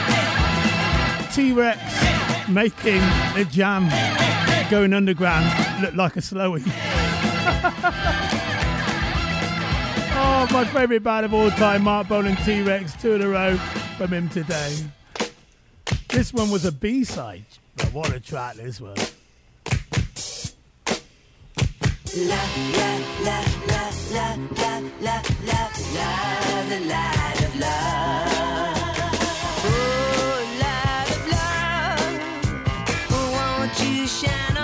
T 1.31 1.53
Rex 1.53 1.79
making 2.49 3.01
a 3.37 3.45
jam 3.49 3.87
going 4.69 4.91
underground 4.91 5.45
look 5.81 5.95
like 5.95 6.17
a 6.17 6.21
slowie. 6.21 6.63
oh, 10.17 10.47
my 10.51 10.65
favourite 10.65 11.01
band 11.01 11.27
of 11.27 11.33
all 11.33 11.49
time, 11.51 11.83
Marc 11.83 12.09
Bolan 12.09 12.35
T 12.43 12.61
Rex, 12.61 12.93
two 13.01 13.13
in 13.13 13.21
a 13.21 13.29
row 13.29 13.55
from 13.97 14.11
him 14.11 14.27
today. 14.27 14.75
This 16.09 16.33
one 16.33 16.51
was 16.51 16.65
a 16.65 16.71
B 16.73 17.05
side, 17.05 17.45
but 17.77 17.93
what 17.93 18.13
a 18.13 18.19
track 18.19 18.55
this 18.55 18.81
was. 18.81 19.15
La 22.17 22.43
la 22.75 22.99
la 23.23 23.45
la 23.71 23.91
la 24.11 24.35
la 24.51 24.81
la 24.99 25.21
la 25.45 25.69
la 25.85 26.67
the 26.67 26.79
light 26.85 27.41
of 27.45 27.59
love. 27.61 28.66
Oh, 29.67 30.39
light 30.63 31.11
of 31.17 31.23
love. 31.35 32.19
Won't 33.11 33.79
you 33.83 34.07
shine? 34.07 34.56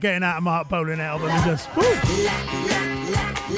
getting 0.00 0.22
out 0.22 0.38
of 0.38 0.42
Marc 0.42 0.68
Bolan 0.68 0.98
album 0.98 1.28
and 1.28 1.44
just 1.44 1.68
woo. 1.76 1.82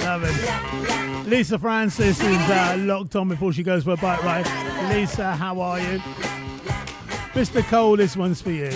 Love. 0.00 1.26
Lisa 1.26 1.58
Francis 1.58 2.20
is 2.20 2.50
uh, 2.50 2.76
locked 2.80 3.14
on 3.14 3.28
before 3.28 3.52
she 3.52 3.62
goes 3.62 3.84
for 3.84 3.92
a 3.92 3.96
bike 3.96 4.22
ride. 4.24 4.46
Lisa, 4.92 5.36
how 5.36 5.60
are 5.60 5.78
you? 5.78 5.98
Mr. 7.32 7.62
Cole, 7.62 7.96
this 7.96 8.16
one's 8.16 8.42
for 8.42 8.50
you. 8.50 8.70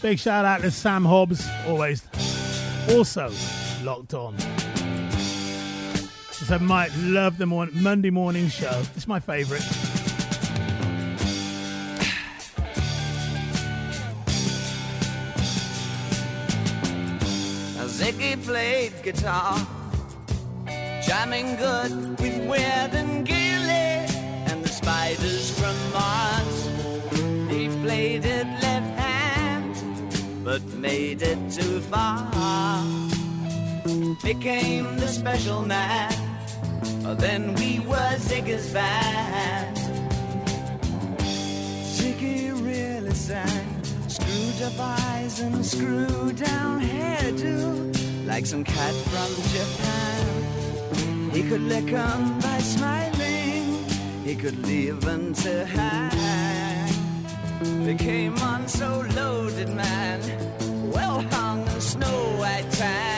Big 0.00 0.18
shout 0.18 0.44
out 0.44 0.60
to 0.62 0.70
Sam 0.70 1.04
Hobbs, 1.04 1.46
always. 1.66 2.06
Also 2.90 3.30
locked 3.82 4.14
on. 4.14 4.36
So 6.30 6.58
Mike, 6.58 6.90
love 6.98 7.38
the 7.38 7.46
morning, 7.46 7.82
Monday 7.82 8.10
morning 8.10 8.48
show. 8.48 8.82
It's 8.96 9.06
my 9.06 9.20
favourite. 9.20 9.62
Played 18.54 18.92
guitar, 19.02 19.58
jamming 21.02 21.56
good 21.56 21.90
with 22.20 22.38
Weird 22.48 22.94
and 22.94 23.26
Gilly 23.26 23.90
and 24.48 24.62
the 24.62 24.68
spiders 24.68 25.50
from 25.58 25.74
Mars. 25.92 26.58
They 27.48 27.66
played 27.82 28.24
it 28.24 28.46
left 28.62 28.92
hand, 28.96 29.74
but 30.44 30.62
made 30.74 31.22
it 31.22 31.40
too 31.50 31.80
far. 31.80 32.84
Became 34.22 34.98
the 34.98 35.08
special 35.08 35.62
man. 35.62 36.14
Then 37.18 37.54
we 37.56 37.80
were 37.80 38.14
Ziggy's 38.28 38.72
band. 38.72 39.76
Ziggy 41.96 42.52
really 42.64 43.14
sang. 43.14 43.66
Screwed 44.06 44.62
up 44.62 44.78
eyes 44.78 45.40
and 45.40 45.66
screwed 45.66 46.36
down 46.36 46.80
hairdo. 46.80 48.13
Like 48.26 48.46
some 48.46 48.64
cat 48.64 48.94
from 49.12 49.30
Japan. 49.52 51.30
He 51.32 51.42
could 51.42 51.60
lick 51.62 51.92
'em 51.92 52.38
by 52.40 52.58
smiling. 52.58 53.84
He 54.24 54.34
could 54.34 54.66
leave 54.66 55.00
them 55.02 55.34
to 55.34 55.66
hang. 55.66 56.92
They 57.84 57.94
came 57.94 58.36
on 58.38 58.66
so 58.66 59.04
loaded, 59.14 59.68
man. 59.68 60.20
Well 60.90 61.20
hung 61.30 61.66
in 61.68 61.80
snow 61.80 62.36
white 62.38 62.70
tan. 62.72 63.13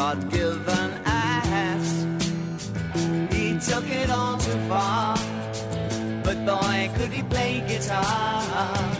God-given 0.00 0.90
ass. 1.04 2.06
He 3.34 3.58
took 3.58 3.86
it 3.86 4.08
all 4.08 4.38
too 4.38 4.58
far, 4.66 5.14
but 6.24 6.38
boy, 6.46 6.90
could 6.96 7.12
he 7.12 7.22
play 7.24 7.62
guitar. 7.68 8.99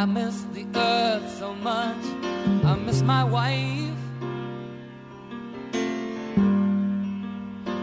I 0.00 0.06
miss 0.06 0.36
the 0.54 0.64
earth 0.76 1.38
so 1.38 1.52
much. 1.52 2.04
I 2.64 2.74
miss 2.86 3.02
my 3.02 3.22
wife. 3.22 4.00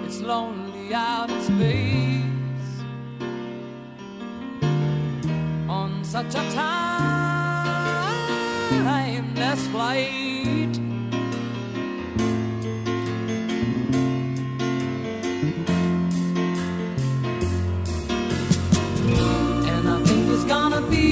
It's 0.03 0.21
lonely 0.21 0.95
out 0.95 1.29
in 1.29 1.41
space 1.43 2.23
on 5.69 6.03
such 6.03 6.33
a 6.33 6.43
timeless 8.65 9.67
flight. 9.67 10.75
And 19.69 19.87
I 19.87 20.03
think 20.03 20.29
it's 20.31 20.45
gonna 20.45 20.81
be 20.89 21.06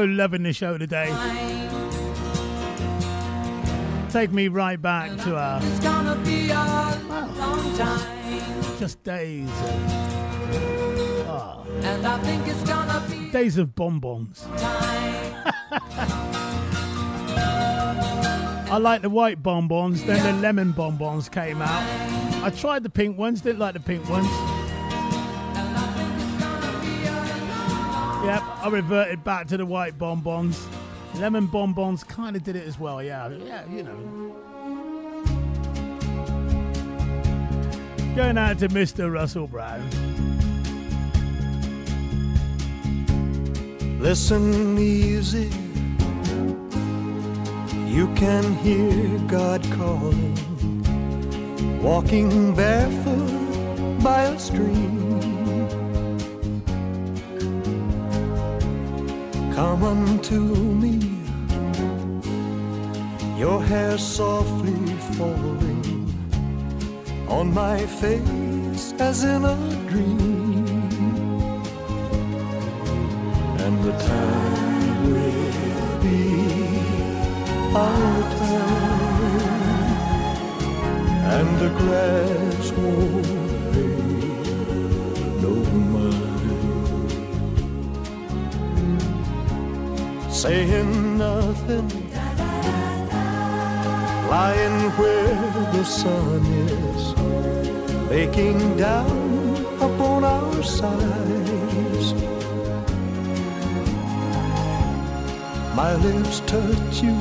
so 0.00 0.06
loving 0.06 0.42
the 0.44 0.52
show 0.52 0.78
today. 0.78 1.08
Take 4.08 4.32
me 4.32 4.48
right 4.48 4.80
back 4.80 5.10
to 5.24 5.36
uh, 5.36 5.60
It's 5.62 5.80
gonna 5.80 6.14
be 6.24 6.48
a 6.48 6.54
long 6.54 7.76
time. 7.76 8.78
just 8.78 9.04
days 9.04 9.50
of, 11.28 11.68
And 11.84 12.06
I 12.06 12.18
think 12.20 12.48
it's 12.48 12.62
gonna 12.62 13.04
be 13.10 13.30
days 13.30 13.58
of 13.58 13.74
bonbons. 13.74 14.46
I 18.72 18.78
like 18.78 19.02
the 19.02 19.10
white 19.10 19.42
bonbons, 19.42 20.02
then 20.04 20.22
the 20.24 20.32
lemon 20.40 20.72
bonbons 20.72 21.28
came 21.28 21.60
out. 21.60 22.42
I 22.42 22.48
tried 22.48 22.84
the 22.84 22.90
pink 22.90 23.18
ones, 23.18 23.42
didn't 23.42 23.58
like 23.58 23.74
the 23.74 23.80
pink 23.80 24.08
ones. 24.08 24.49
I 28.62 28.68
reverted 28.68 29.24
back 29.24 29.46
to 29.48 29.56
the 29.56 29.64
white 29.64 29.98
bonbons. 29.98 30.68
Lemon 31.14 31.46
bonbons 31.46 32.04
kind 32.04 32.36
of 32.36 32.44
did 32.44 32.56
it 32.56 32.66
as 32.66 32.78
well, 32.78 33.02
yeah. 33.02 33.28
Yeah, 33.28 33.64
you 33.70 33.82
know. 33.82 33.96
Going 38.14 38.36
out 38.36 38.58
to 38.58 38.68
Mr. 38.68 39.10
Russell 39.10 39.46
Brown. 39.46 39.88
Listen 43.98 44.76
easy. 44.78 45.50
You 47.88 48.12
can 48.14 48.54
hear 48.56 49.18
God 49.26 49.62
calling, 49.72 50.36
walking 51.82 52.54
barefoot 52.54 54.02
by 54.02 54.24
a 54.24 54.38
stream. 54.38 54.99
Come 59.60 59.84
unto 59.84 60.40
me, 60.82 60.96
your 63.38 63.62
hair 63.62 63.98
softly 63.98 64.72
falling 65.16 65.84
on 67.28 67.52
my 67.52 67.78
face 68.00 68.94
as 68.98 69.22
in 69.22 69.44
a 69.44 69.56
dream. 69.90 70.66
And 73.64 73.74
the 73.84 73.92
time 73.92 75.12
will 75.12 75.98
be 76.06 76.22
our 77.84 78.22
time, 78.40 79.44
and 81.36 81.48
the 81.62 81.70
grass 81.80 82.66
won't 82.78 83.72
pay 83.74 83.98
no 85.42 85.52
mind, 85.94 86.19
saying 90.42 91.18
nothing, 91.18 91.86
lying 94.30 94.78
where 94.96 95.34
the 95.74 95.84
sun 95.84 96.40
is, 96.46 97.02
baking 98.08 98.58
down 98.78 99.58
upon 99.82 100.24
our 100.24 100.62
sides. 100.62 102.14
My 105.76 105.94
lips 105.96 106.40
touch 106.46 107.02
you 107.02 107.16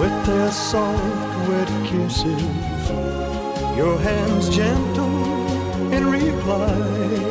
with 0.00 0.16
their 0.26 0.50
soft, 0.50 1.48
wet 1.48 1.70
kisses. 1.86 2.42
Your 3.76 3.96
hands 4.00 4.48
gentle 4.48 5.92
in 5.92 6.10
reply, 6.10 7.22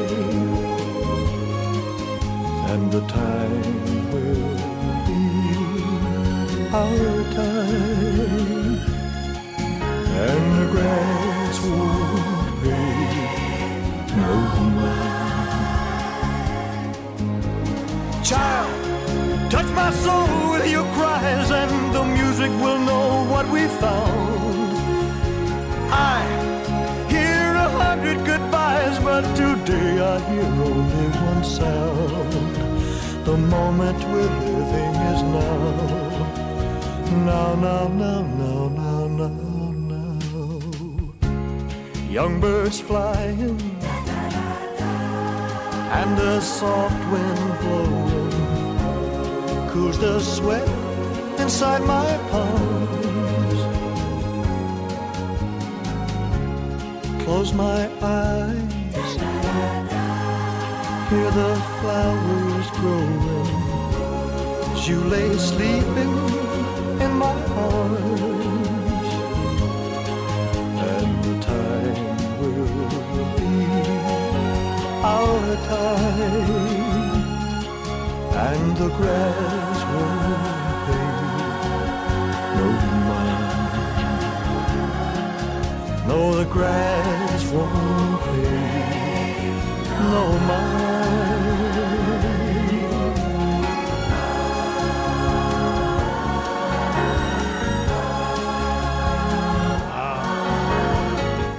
and 2.71 2.89
the 2.89 3.01
time 3.07 3.40
our 6.73 7.23
time, 7.33 8.79
and 10.23 10.43
the 10.57 10.65
grass 10.71 11.59
won't 11.65 12.63
pay 12.63 12.95
no 14.15 14.33
more. 14.77 15.11
Child, 18.23 19.51
touch 19.51 19.69
my 19.75 19.91
soul 19.91 20.51
with 20.51 20.65
your 20.71 20.85
cries, 20.93 21.51
and 21.51 21.93
the 21.93 22.03
music 22.05 22.51
will 22.63 22.79
know 22.79 23.25
what 23.29 23.45
we 23.49 23.67
found. 23.67 24.77
I 25.91 26.23
hear 27.09 27.53
a 27.67 27.69
hundred 27.83 28.17
goodbyes, 28.25 28.97
but 28.99 29.23
today 29.35 29.99
I 29.99 30.19
hear 30.29 30.45
only 30.45 31.07
one 31.19 31.43
sound. 31.43 32.55
The 33.25 33.35
moment 33.37 33.99
we're 34.05 34.33
living 34.39 34.95
is 35.11 35.21
now. 35.23 36.10
Now, 37.25 37.53
now, 37.53 37.87
now, 37.87 38.21
now, 38.21 38.67
now, 38.67 39.07
now, 39.07 39.27
now. 39.91 40.19
Young 42.09 42.39
birds 42.41 42.79
flying 42.81 43.61
and 45.99 46.19
a 46.19 46.41
soft 46.41 47.01
wind 47.11 47.59
blowing 47.61 48.31
cools 49.69 49.97
the 49.99 50.19
sweat 50.19 50.67
inside 51.39 51.83
my 51.83 52.17
palms. 52.31 53.61
Close 57.23 57.53
my 57.53 57.87
eyes, 58.01 59.11
hear 61.09 61.31
the 61.31 61.55
flowers 61.79 62.67
growing 62.79 63.71
you 64.87 64.99
lay 65.03 65.37
sleeping 65.37 65.95
in 65.95 66.50
my 67.21 67.37
arms, 67.65 69.09
and 70.91 71.11
the 71.25 71.35
time 71.49 72.17
will 72.39 73.29
be 73.37 73.55
our 75.15 75.45
time, 75.71 77.23
and 78.47 78.65
the 78.81 78.89
grass 78.99 79.79
won't 79.91 80.79
pay 80.85 81.09
no 82.57 82.67
mind. 83.09 83.49
No, 86.07 86.19
the 86.41 86.47
grass 86.55 87.41
won't 87.53 88.21
pay 88.23 89.51
no 90.13 90.23
mind. 90.49 90.90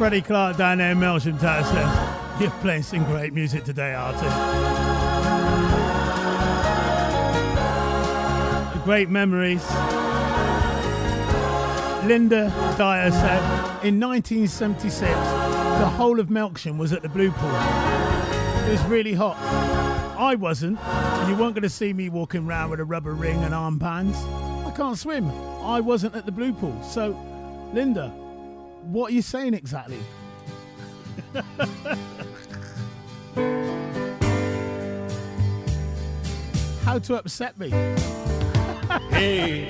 Freddie 0.03 0.21
Clark 0.21 0.57
down 0.57 0.79
there 0.79 0.91
in 0.91 0.99
Melksham 0.99 1.39
Tower 1.39 1.63
says, 1.63 2.41
You're 2.41 2.51
playing 2.61 2.83
some 2.83 3.05
great 3.05 3.33
music 3.33 3.63
today, 3.63 3.95
Artie. 3.95 4.19
Great 8.83 9.11
memories. 9.11 9.65
Linda 12.05 12.49
Dyer 12.77 13.13
said, 13.13 13.85
In 13.85 14.01
1976, 14.01 15.01
the 15.03 15.87
whole 15.87 16.19
of 16.19 16.27
Melksham 16.27 16.79
was 16.79 16.93
at 16.93 17.03
the 17.03 17.09
Blue 17.09 17.31
Pool. 17.31 17.55
It 18.67 18.73
was 18.73 18.83
really 18.87 19.15
hot. 19.15 19.37
I 20.19 20.35
wasn't. 20.35 20.81
You 21.29 21.37
weren't 21.37 21.55
going 21.55 21.63
to 21.63 21.71
see 21.71 21.93
me 21.93 22.09
walking 22.09 22.45
around 22.45 22.71
with 22.71 22.81
a 22.81 22.85
rubber 22.85 23.15
ring 23.15 23.41
and 23.45 23.55
armbands. 23.55 24.17
I 24.67 24.73
can't 24.77 24.99
swim. 24.99 25.31
I 25.63 25.79
wasn't 25.79 26.17
at 26.17 26.27
the 26.27 26.33
Blue 26.33 26.53
Pool. 26.53 26.83
So, 26.83 27.17
Linda, 27.73 28.13
what 28.83 29.11
are 29.11 29.15
you 29.15 29.23
saying 29.23 29.55
exactly? 29.55 29.99
How 36.85 36.99
to 36.99 37.15
upset 37.17 37.59
me? 37.59 37.71
Hey, 39.11 39.69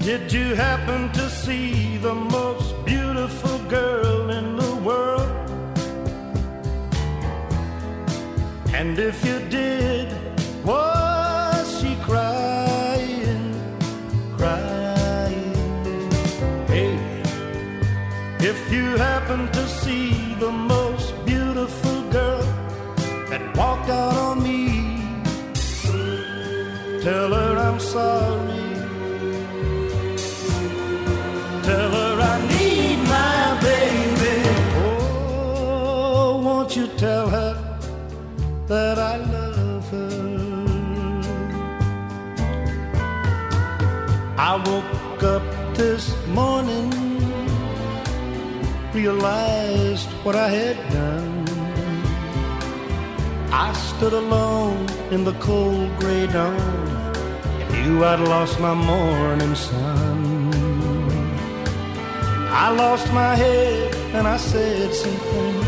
did 0.00 0.32
you 0.32 0.54
happen 0.54 1.12
to 1.12 1.30
see 1.30 1.98
the 1.98 2.14
most 2.14 2.74
beautiful 2.84 3.58
girl 3.68 4.30
in 4.30 4.56
the 4.56 4.74
world? 4.76 5.30
And 8.72 8.98
if 8.98 9.24
you 9.24 9.38
did, 9.50 10.12
was 10.64 11.09
you 18.70 18.96
happen 18.96 19.50
to 19.52 19.68
see 19.68 20.34
the 20.34 20.50
most 20.50 21.12
beautiful 21.24 22.02
girl 22.10 22.42
that 23.28 23.42
walked 23.56 23.88
out 23.88 24.14
on 24.14 24.42
me, 24.42 25.02
tell 27.02 27.32
her 27.32 27.56
I'm 27.58 27.80
sorry. 27.80 28.60
Tell 31.68 31.90
her 31.98 32.14
I 32.32 32.36
need 32.54 32.98
my 33.16 33.58
baby. 33.68 34.36
Oh, 34.84 36.40
won't 36.44 36.76
you 36.76 36.86
tell 36.96 37.28
her 37.28 37.54
that 38.66 38.98
I 38.98 39.16
love 39.16 39.88
her? 39.90 40.30
I 44.38 44.56
woke 44.68 45.22
up 45.22 45.42
this 45.74 46.14
morning, 46.28 46.90
realized 48.94 50.08
what 50.24 50.34
I 50.34 50.48
had 50.48 50.76
done. 50.90 51.46
I 53.52 53.72
stood 53.72 54.12
alone 54.12 54.88
in 55.10 55.24
the 55.24 55.34
cold 55.34 55.90
gray 55.98 56.26
dawn 56.26 56.60
and 57.60 57.72
knew 57.72 58.04
I'd 58.04 58.20
lost 58.20 58.58
my 58.58 58.74
morning 58.74 59.54
sun. 59.54 60.50
I 62.52 62.70
lost 62.70 63.12
my 63.12 63.34
head 63.36 63.94
and 64.14 64.26
I 64.26 64.36
said 64.36 64.92
some 64.92 65.16
things. 65.16 65.66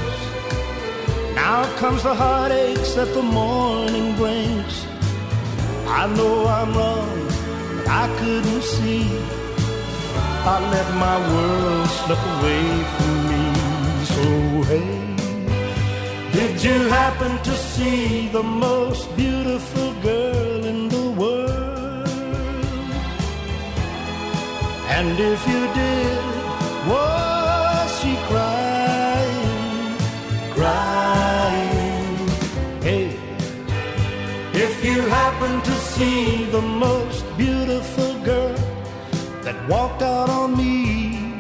Now 1.35 1.65
comes 1.77 2.03
the 2.03 2.15
heartaches 2.15 2.95
that 2.97 3.13
the 3.15 3.23
morning 3.23 4.17
brings. 4.17 4.85
I 5.87 6.07
know 6.17 6.47
I'm 6.47 6.75
wrong, 6.75 7.27
but 7.77 7.89
I 7.89 8.07
couldn't 8.19 8.63
see. 8.63 9.42
I 10.45 10.59
let 10.75 10.89
my 11.07 11.19
world 11.33 11.89
slip 11.89 12.23
away 12.35 12.65
from 12.95 13.17
me. 13.31 13.43
So 14.13 14.23
hey. 14.71 15.03
Did 16.33 16.65
you 16.65 16.89
happen 16.89 17.33
to 17.45 17.55
see 17.57 18.29
the 18.29 18.43
most 18.43 19.15
beautiful 19.17 19.93
girl 20.03 20.65
in 20.65 20.89
the 20.89 21.11
world? 21.13 22.09
And 24.97 25.21
if 25.21 25.47
you 25.47 25.63
did, 25.81 26.25
was 26.91 28.01
she 28.01 28.17
crying, 28.31 29.97
crying? 30.57 32.17
Hey, 32.83 33.17
if 34.55 34.85
you 34.85 35.03
happen 35.03 35.63
to 35.63 35.75
see 35.93 36.47
the 36.47 36.63
most 36.63 37.02
that 39.53 39.69
walked 39.69 40.03
out 40.03 40.29
on 40.31 40.57
me, 40.57 41.37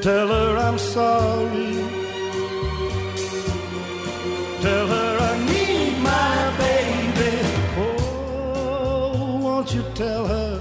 tell 0.00 0.28
her 0.28 0.56
I'm 0.56 0.78
sorry. 0.78 1.74
Tell 4.60 4.86
her 4.88 5.18
I 5.30 5.34
need 5.52 5.98
my 6.02 6.36
baby. 6.64 7.34
Oh, 7.78 9.40
won't 9.42 9.74
you 9.74 9.84
tell 9.94 10.26
her 10.26 10.60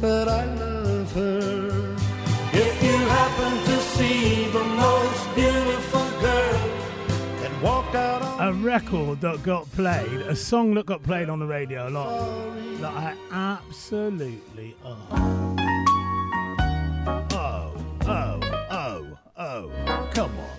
that 0.00 0.28
I 0.28 0.44
love 0.54 1.12
her? 1.12 1.96
If 2.52 2.82
you 2.82 2.96
happen 3.18 3.52
to 3.66 3.69
record 8.60 9.20
that 9.22 9.42
got 9.42 9.70
played, 9.72 10.20
a 10.22 10.36
song 10.36 10.74
that 10.74 10.86
got 10.86 11.02
played 11.02 11.28
on 11.28 11.38
the 11.38 11.46
radio 11.46 11.88
a 11.88 11.90
lot, 11.90 12.54
that 12.80 12.92
I 12.92 13.16
absolutely 13.30 14.76
oh. 14.84 15.56
Oh, 17.32 17.72
oh, 18.06 18.40
oh, 18.70 19.18
oh. 19.36 19.70
Come 20.12 20.32
on. 20.38 20.56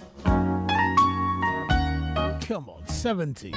Come 2.41 2.69
on, 2.69 2.83
70s. 2.87 3.53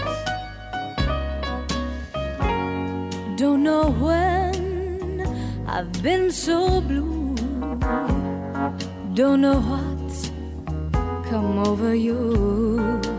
Don't 3.37 3.63
know 3.63 3.91
when 3.91 5.23
I've 5.67 6.03
been 6.03 6.31
so 6.31 6.81
blue. 6.81 7.35
Don't 9.15 9.41
know 9.41 9.61
what's 9.61 10.31
come 11.29 11.59
over 11.59 11.95
you. 11.95 13.14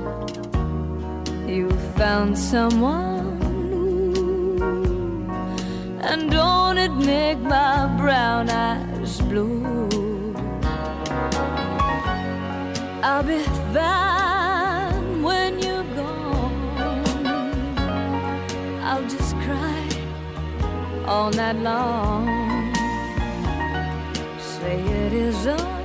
You 1.48 1.70
found 1.96 2.36
someone 2.36 3.40
and 6.02 6.32
don't 6.32 6.80
it 6.80 6.92
make 6.94 7.38
my 7.40 7.86
brown 7.98 8.50
eyes 8.50 9.22
blue? 9.22 10.34
I'll 13.04 13.22
be 13.22 13.44
fine 13.74 15.22
when 15.22 15.60
you're 15.60 15.84
gone. 15.96 17.28
I'll 18.82 19.08
just 19.08 19.36
cry 19.46 19.88
all 21.06 21.30
night 21.30 21.58
long. 21.58 22.26
Say 24.40 24.82
it 24.82 25.14
is 25.14 25.46
untrue. 25.46 25.85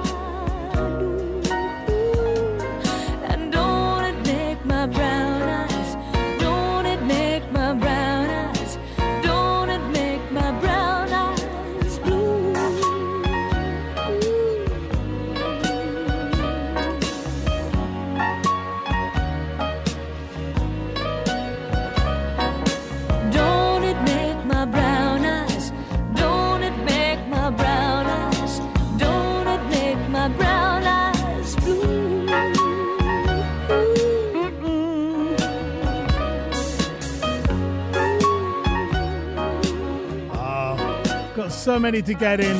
So 41.61 41.77
many 41.77 42.01
to 42.01 42.15
get 42.15 42.39
in. 42.39 42.57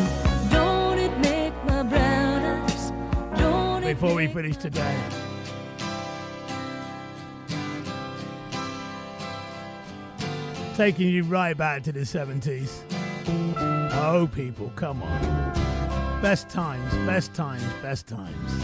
Before 3.81 4.13
we 4.13 4.27
finish 4.27 4.57
today. 4.57 4.95
Taking 10.75 11.09
you 11.09 11.23
right 11.23 11.57
back 11.57 11.81
to 11.81 11.91
the 11.91 12.01
70s. 12.01 12.83
Oh, 13.91 14.29
people, 14.35 14.71
come 14.75 15.01
on. 15.01 16.21
Best 16.21 16.49
times, 16.49 16.93
best 17.07 17.33
times, 17.33 17.65
best 17.81 18.05
times. 18.05 18.60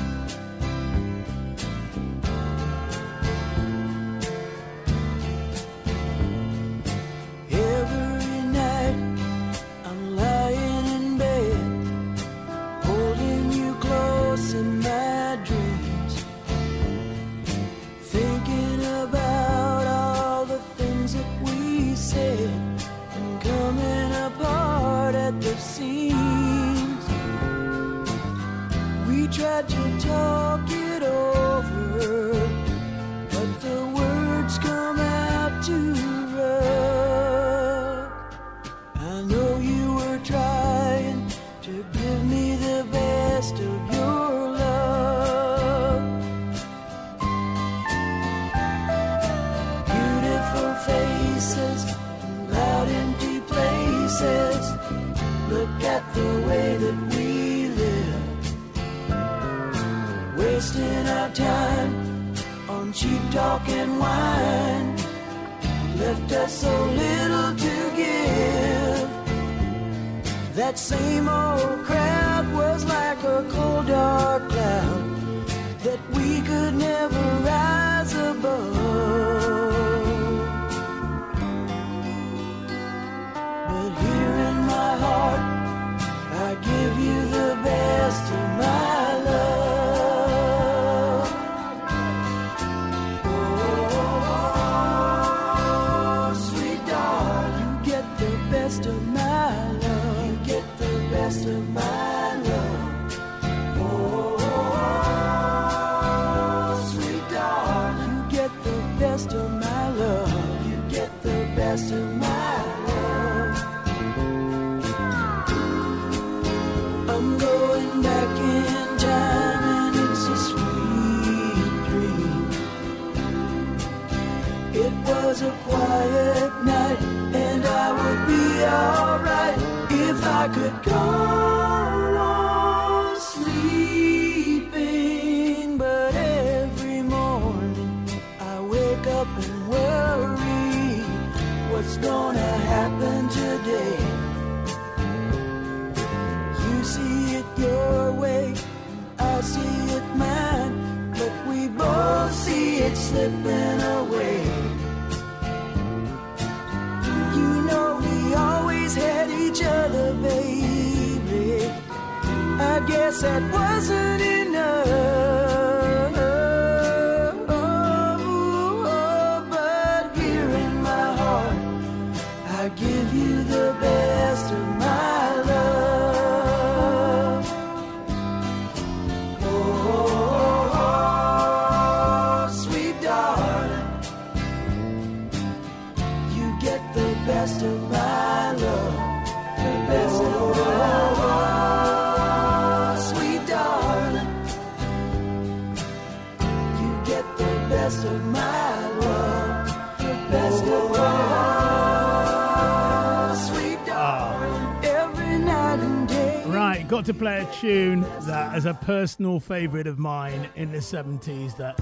tune 207.62 208.02
that 208.22 208.56
is 208.56 208.68
a 208.68 208.74
personal 208.76 209.40
favourite 209.40 209.88
of 209.88 209.98
mine 209.98 210.48
in 210.56 210.72
the 210.72 210.78
70s 210.78 211.58
that 211.58 211.80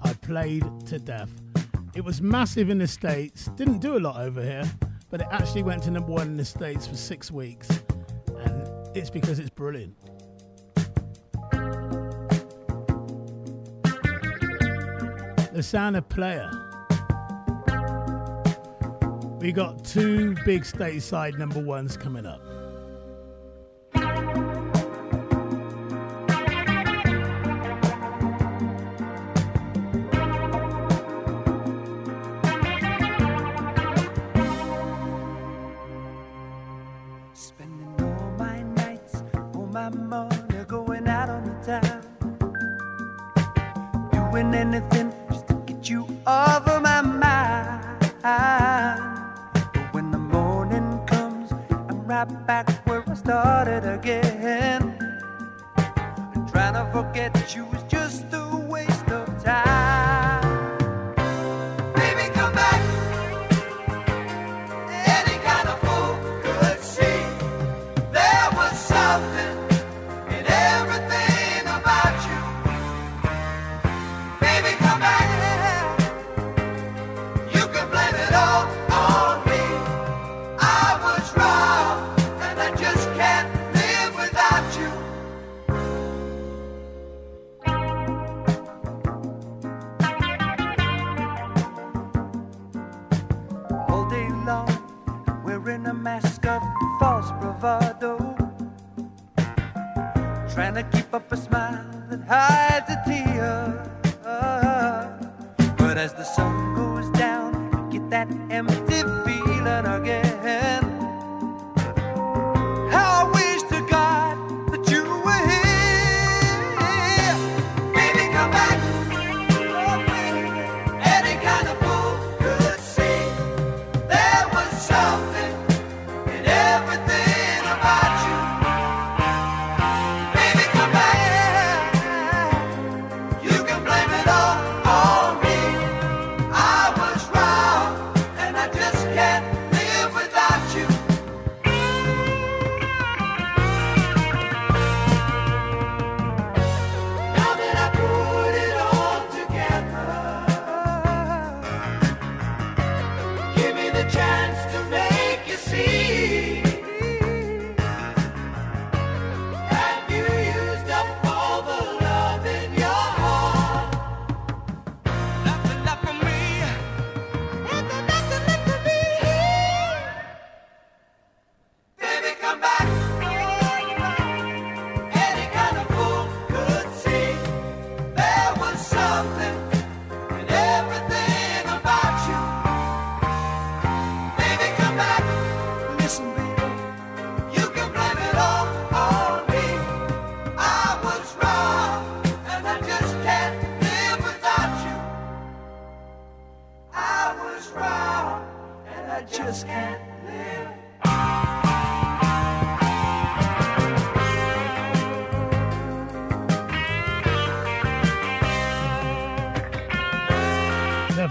I 0.00 0.12
played 0.14 0.64
to 0.86 0.98
death. 0.98 1.30
It 1.94 2.04
was 2.04 2.20
massive 2.20 2.70
in 2.70 2.78
the 2.78 2.88
States, 2.88 3.46
didn't 3.54 3.78
do 3.78 3.96
a 3.96 4.00
lot 4.00 4.20
over 4.20 4.42
here, 4.42 4.68
but 5.10 5.20
it 5.20 5.28
actually 5.30 5.62
went 5.62 5.84
to 5.84 5.92
number 5.92 6.10
one 6.10 6.26
in 6.26 6.36
the 6.36 6.44
States 6.44 6.88
for 6.88 6.96
six 6.96 7.30
weeks, 7.30 7.68
and 8.36 8.68
it's 8.96 9.08
because 9.08 9.38
it's 9.38 9.50
brilliant. 9.50 9.96
The 15.52 15.62
sound 15.62 15.96
of 15.96 16.08
player. 16.08 16.50
We 19.38 19.52
got 19.52 19.84
two 19.84 20.34
big 20.44 20.64
stateside 20.64 21.38
number 21.38 21.60
ones 21.60 21.96
coming 21.96 22.26
up. 22.26 22.55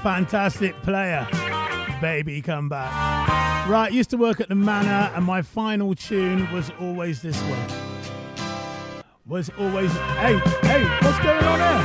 Fantastic 0.05 0.79
player. 0.83 1.27
Baby, 1.99 2.39
come 2.39 2.69
back. 2.69 3.67
Right, 3.67 3.91
used 3.91 4.11
to 4.11 4.17
work 4.17 4.39
at 4.39 4.49
the 4.49 4.53
manor, 4.53 5.11
and 5.15 5.25
my 5.25 5.41
final 5.41 5.95
tune 5.95 6.47
was 6.53 6.71
always 6.79 7.23
this 7.23 7.35
one. 7.41 7.67
Was 9.25 9.49
always. 9.57 9.91
Hey, 9.91 10.37
hey, 10.61 10.83
what's 11.01 11.17
going 11.23 11.43
on 11.43 11.59
here? 11.59 11.81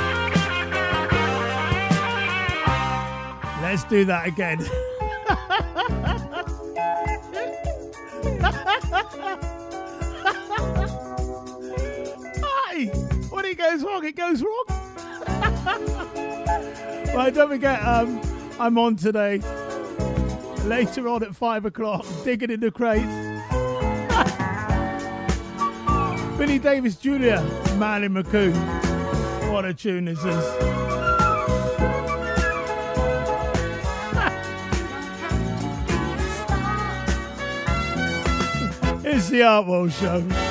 Let's 3.62 3.84
do 3.84 4.04
that 4.04 4.26
again. 4.26 4.68
Uh, 17.30 17.32
don't 17.32 17.48
forget, 17.48 17.80
um, 17.84 18.20
I'm 18.58 18.76
on 18.76 18.96
today. 18.96 19.38
Later 20.64 21.06
on 21.06 21.22
at 21.22 21.36
five 21.36 21.64
o'clock, 21.64 22.04
digging 22.24 22.50
in 22.50 22.58
the 22.58 22.72
crates. 22.72 23.06
Billy 26.38 26.58
Davis 26.58 26.96
Jr., 26.96 27.38
Marilyn 27.76 28.14
McCoo. 28.14 28.52
What 29.52 29.64
a 29.64 29.72
tune 29.72 30.06
this 30.06 30.18
is. 30.18 30.24
It's 39.02 39.28
the 39.28 39.42
Art 39.42 39.66
World 39.66 39.92
Show. 39.92 40.49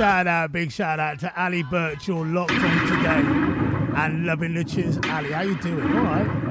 shout 0.00 0.26
out, 0.26 0.50
big 0.50 0.72
shout 0.72 0.98
out 0.98 1.18
to 1.18 1.30
Ali 1.38 1.62
Birch. 1.62 2.08
You're 2.08 2.24
locked 2.24 2.52
on 2.52 2.86
today 2.86 4.00
and 4.00 4.24
loving 4.24 4.54
the 4.54 4.64
tunes. 4.64 4.96
Ali, 5.10 5.30
how 5.30 5.42
you 5.42 5.56
doing? 5.56 5.94
All 5.94 6.04
right. 6.04 6.49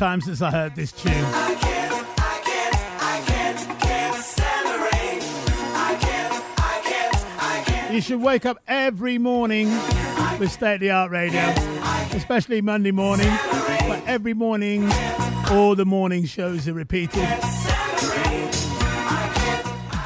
time 0.00 0.20
since 0.22 0.40
I 0.40 0.50
heard 0.50 0.74
this 0.74 0.92
tune. 0.92 1.12
I 1.12 1.54
can't, 1.60 1.92
I 2.18 2.40
can't, 2.42 2.74
I 3.02 3.20
can't, 3.26 3.58
can't 7.66 7.94
you 7.94 8.00
should 8.00 8.22
wake 8.22 8.46
up 8.46 8.56
every 8.66 9.18
morning 9.18 9.68
with 10.38 10.50
state 10.50 10.76
of 10.76 10.80
the 10.80 10.90
art 10.90 11.10
radio, 11.10 11.42
especially 12.16 12.62
Monday 12.62 12.92
morning. 12.92 13.28
But 13.86 14.02
every 14.06 14.32
morning, 14.32 14.88
all 15.50 15.74
the 15.74 15.84
morning 15.84 16.24
shows 16.24 16.66
are 16.66 16.72
repeated. 16.72 17.28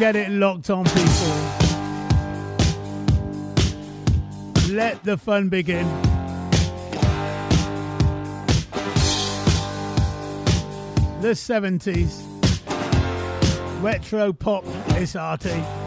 Get 0.01 0.17
it 0.17 0.29
locked 0.29 0.71
on, 0.71 0.87
people. 0.87 1.35
Let 4.75 5.05
the 5.05 5.17
fun 5.17 5.51
begin. 5.51 6.14
the 11.25 11.31
70s. 11.31 12.23
Retro 13.83 14.35
pop 14.35 14.63
is 14.99 15.17
arty. 15.17 15.84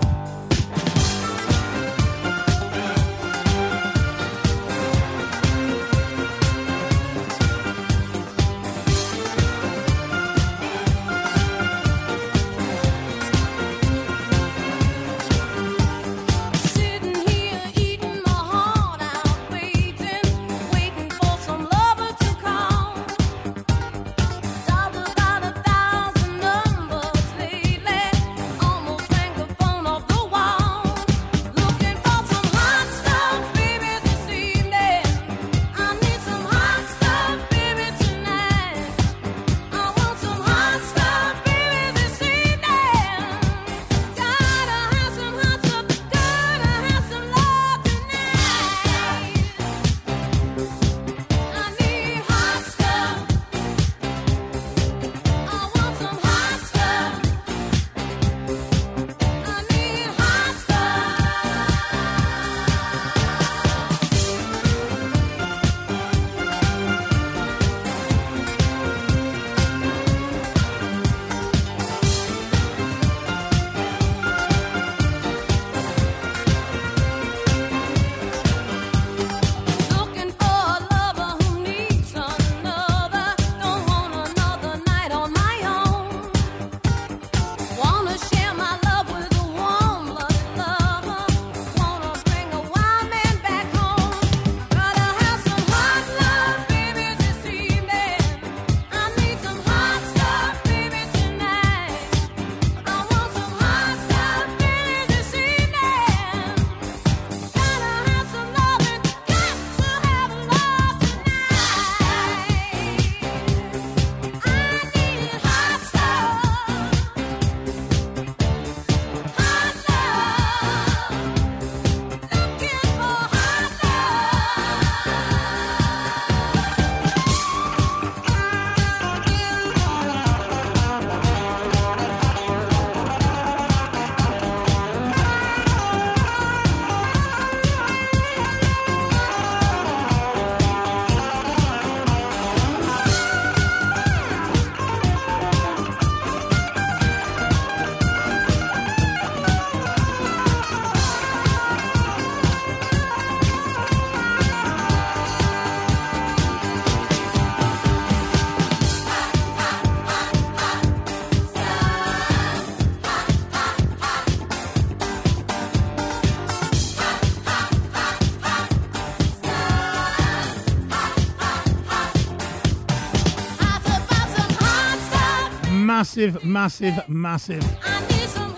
Massive, 176.17 176.43
massive, 176.43 177.07
massive 177.07 177.63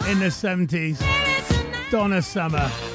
in 0.07 0.19
the 0.19 0.27
70s. 0.27 1.01
Donna 1.91 2.21
Summer. 2.21 2.88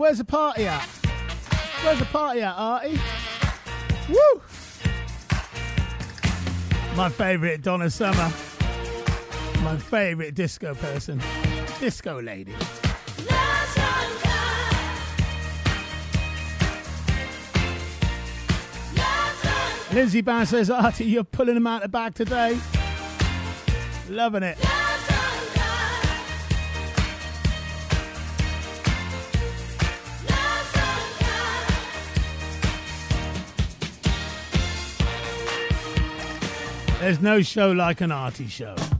Where's 0.00 0.16
the 0.16 0.24
party 0.24 0.66
at? 0.66 0.82
Where's 1.84 1.98
the 1.98 2.06
party 2.06 2.40
at, 2.40 2.54
Artie? 2.56 2.98
Woo! 4.08 4.42
My 6.96 7.10
favourite 7.10 7.60
Donna 7.60 7.90
Summer. 7.90 8.32
My 9.62 9.76
favourite 9.76 10.34
disco 10.34 10.74
person. 10.74 11.20
Disco 11.78 12.20
lady. 12.20 12.54
Lindsay 19.92 20.22
Band 20.22 20.48
says, 20.48 20.70
Artie, 20.70 21.04
you're 21.04 21.24
pulling 21.24 21.54
them 21.54 21.66
out 21.66 21.82
the 21.82 21.88
bag 21.88 22.14
today. 22.14 22.58
Loving 24.08 24.44
it. 24.44 24.79
There's 37.10 37.20
no 37.20 37.42
show 37.42 37.72
like 37.72 38.02
an 38.02 38.12
Artie 38.12 38.46
show. 38.46 38.99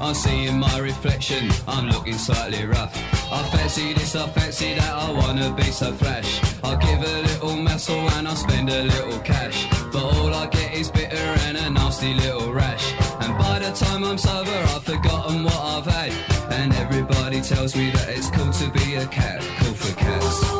I'm 0.00 0.14
seeing 0.14 0.58
my 0.58 0.78
reflection, 0.78 1.50
I'm 1.66 1.88
looking 1.88 2.14
slightly 2.14 2.64
rough. 2.64 2.94
I 3.32 3.42
fancy 3.50 3.92
this, 3.94 4.14
I 4.14 4.28
fancy 4.28 4.74
that, 4.74 4.94
I 4.94 5.10
wanna 5.10 5.52
be 5.54 5.64
so 5.64 5.92
flash. 5.92 6.40
I'll 6.62 6.76
give 6.76 7.02
a 7.02 7.22
little 7.22 7.56
muscle 7.56 8.08
and 8.10 8.28
I'll 8.28 8.36
spend 8.36 8.70
a 8.70 8.84
little 8.84 9.18
cash. 9.20 9.66
But 9.92 10.04
all 10.04 10.32
I 10.32 10.46
get 10.46 10.72
is 10.74 10.90
bitter 10.90 11.16
and 11.16 11.56
a 11.56 11.70
nasty 11.70 12.14
little 12.14 12.52
rash. 12.52 12.92
And 13.20 13.36
by 13.38 13.58
the 13.58 13.72
time 13.72 14.04
I'm 14.04 14.18
sober, 14.18 14.50
I've 14.74 14.84
forgotten 14.84 15.44
what 15.44 15.60
I've 15.60 15.86
had. 15.86 16.12
And 16.52 16.72
everybody 16.74 17.40
tells 17.40 17.74
me 17.74 17.90
that 17.90 18.08
it's 18.08 18.30
cool 18.30 18.52
to 18.52 18.70
be 18.70 18.94
a 18.94 19.06
cat, 19.06 19.40
cool 19.58 19.74
for 19.74 19.94
cats. 19.96 20.57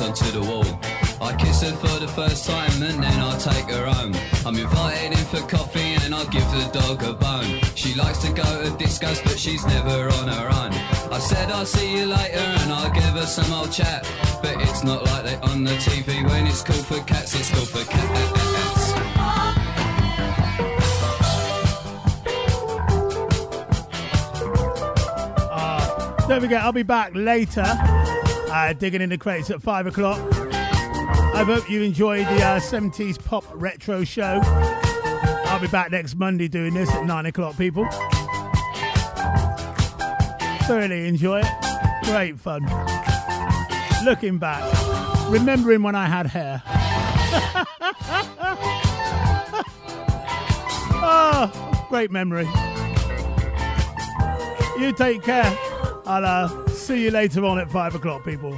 Onto 0.00 0.30
the 0.30 0.40
wall. 0.40 0.64
I 1.20 1.34
kiss 1.36 1.62
her 1.62 1.72
for 1.76 1.98
the 2.00 2.08
first 2.08 2.46
time 2.46 2.70
and 2.82 3.02
then 3.02 3.20
I 3.20 3.36
take 3.38 3.68
her 3.74 3.86
home. 3.86 4.14
I'm 4.46 4.56
invited 4.56 5.12
in 5.12 5.24
for 5.26 5.40
coffee 5.46 5.94
and 6.04 6.14
I 6.14 6.24
give 6.26 6.48
the 6.52 6.70
dog 6.72 7.02
a 7.02 7.12
bone. 7.12 7.60
She 7.74 7.94
likes 7.94 8.18
to 8.18 8.32
go 8.32 8.42
to 8.42 8.70
discos 8.82 9.22
but 9.22 9.38
she's 9.38 9.64
never 9.66 10.08
on 10.18 10.28
her 10.28 10.46
own. 10.48 10.72
I 11.12 11.18
said 11.18 11.50
I'll 11.50 11.66
see 11.66 11.98
you 11.98 12.06
later 12.06 12.38
and 12.38 12.72
I'll 12.72 12.90
give 12.90 13.04
her 13.04 13.26
some 13.26 13.52
old 13.52 13.72
chat. 13.72 14.08
But 14.42 14.60
it's 14.62 14.82
not 14.82 15.04
like 15.06 15.24
they 15.24 15.36
on 15.36 15.64
the 15.64 15.72
TV 15.72 16.24
when 16.28 16.46
it's 16.46 16.62
cool 16.62 16.82
for 16.82 17.00
cats, 17.04 17.34
it's 17.34 17.50
cool 17.50 17.66
for 17.66 17.84
cats. 17.90 18.94
Ah, 25.52 26.24
Don't 26.28 26.40
forget, 26.40 26.62
I'll 26.62 26.72
be 26.72 26.82
back 26.82 27.12
later, 27.14 27.64
uh, 28.50 28.72
digging 28.72 29.00
in 29.00 29.10
the 29.10 29.18
crates 29.18 29.50
at 29.50 29.62
5 29.62 29.86
o'clock. 29.86 30.18
I 31.32 31.44
hope 31.44 31.70
you 31.70 31.82
enjoyed 31.82 32.26
the 32.26 32.44
uh, 32.44 32.60
70s 32.60 33.22
pop 33.24 33.44
retro 33.54 34.04
show. 34.04 34.40
I'll 34.44 35.60
be 35.60 35.68
back 35.68 35.90
next 35.90 36.16
Monday 36.16 36.48
doing 36.48 36.74
this 36.74 36.90
at 36.90 37.04
9 37.04 37.26
o'clock, 37.26 37.56
people. 37.56 37.86
Thoroughly 40.66 41.06
enjoy 41.06 41.40
it. 41.40 41.46
Great 42.04 42.38
fun. 42.38 42.62
Looking 44.04 44.38
back, 44.38 44.62
remembering 45.28 45.82
when 45.82 45.94
I 45.94 46.06
had 46.06 46.26
hair. 46.26 46.62
oh, 51.02 51.86
great 51.88 52.10
memory. 52.10 52.48
You 54.78 54.92
take 54.92 55.22
care. 55.22 55.56
I'll 56.06 56.24
uh, 56.24 56.69
see 56.80 57.04
you 57.04 57.10
later 57.10 57.44
on 57.44 57.58
at 57.58 57.70
five 57.70 57.94
o'clock, 57.94 58.24
people. 58.24 58.56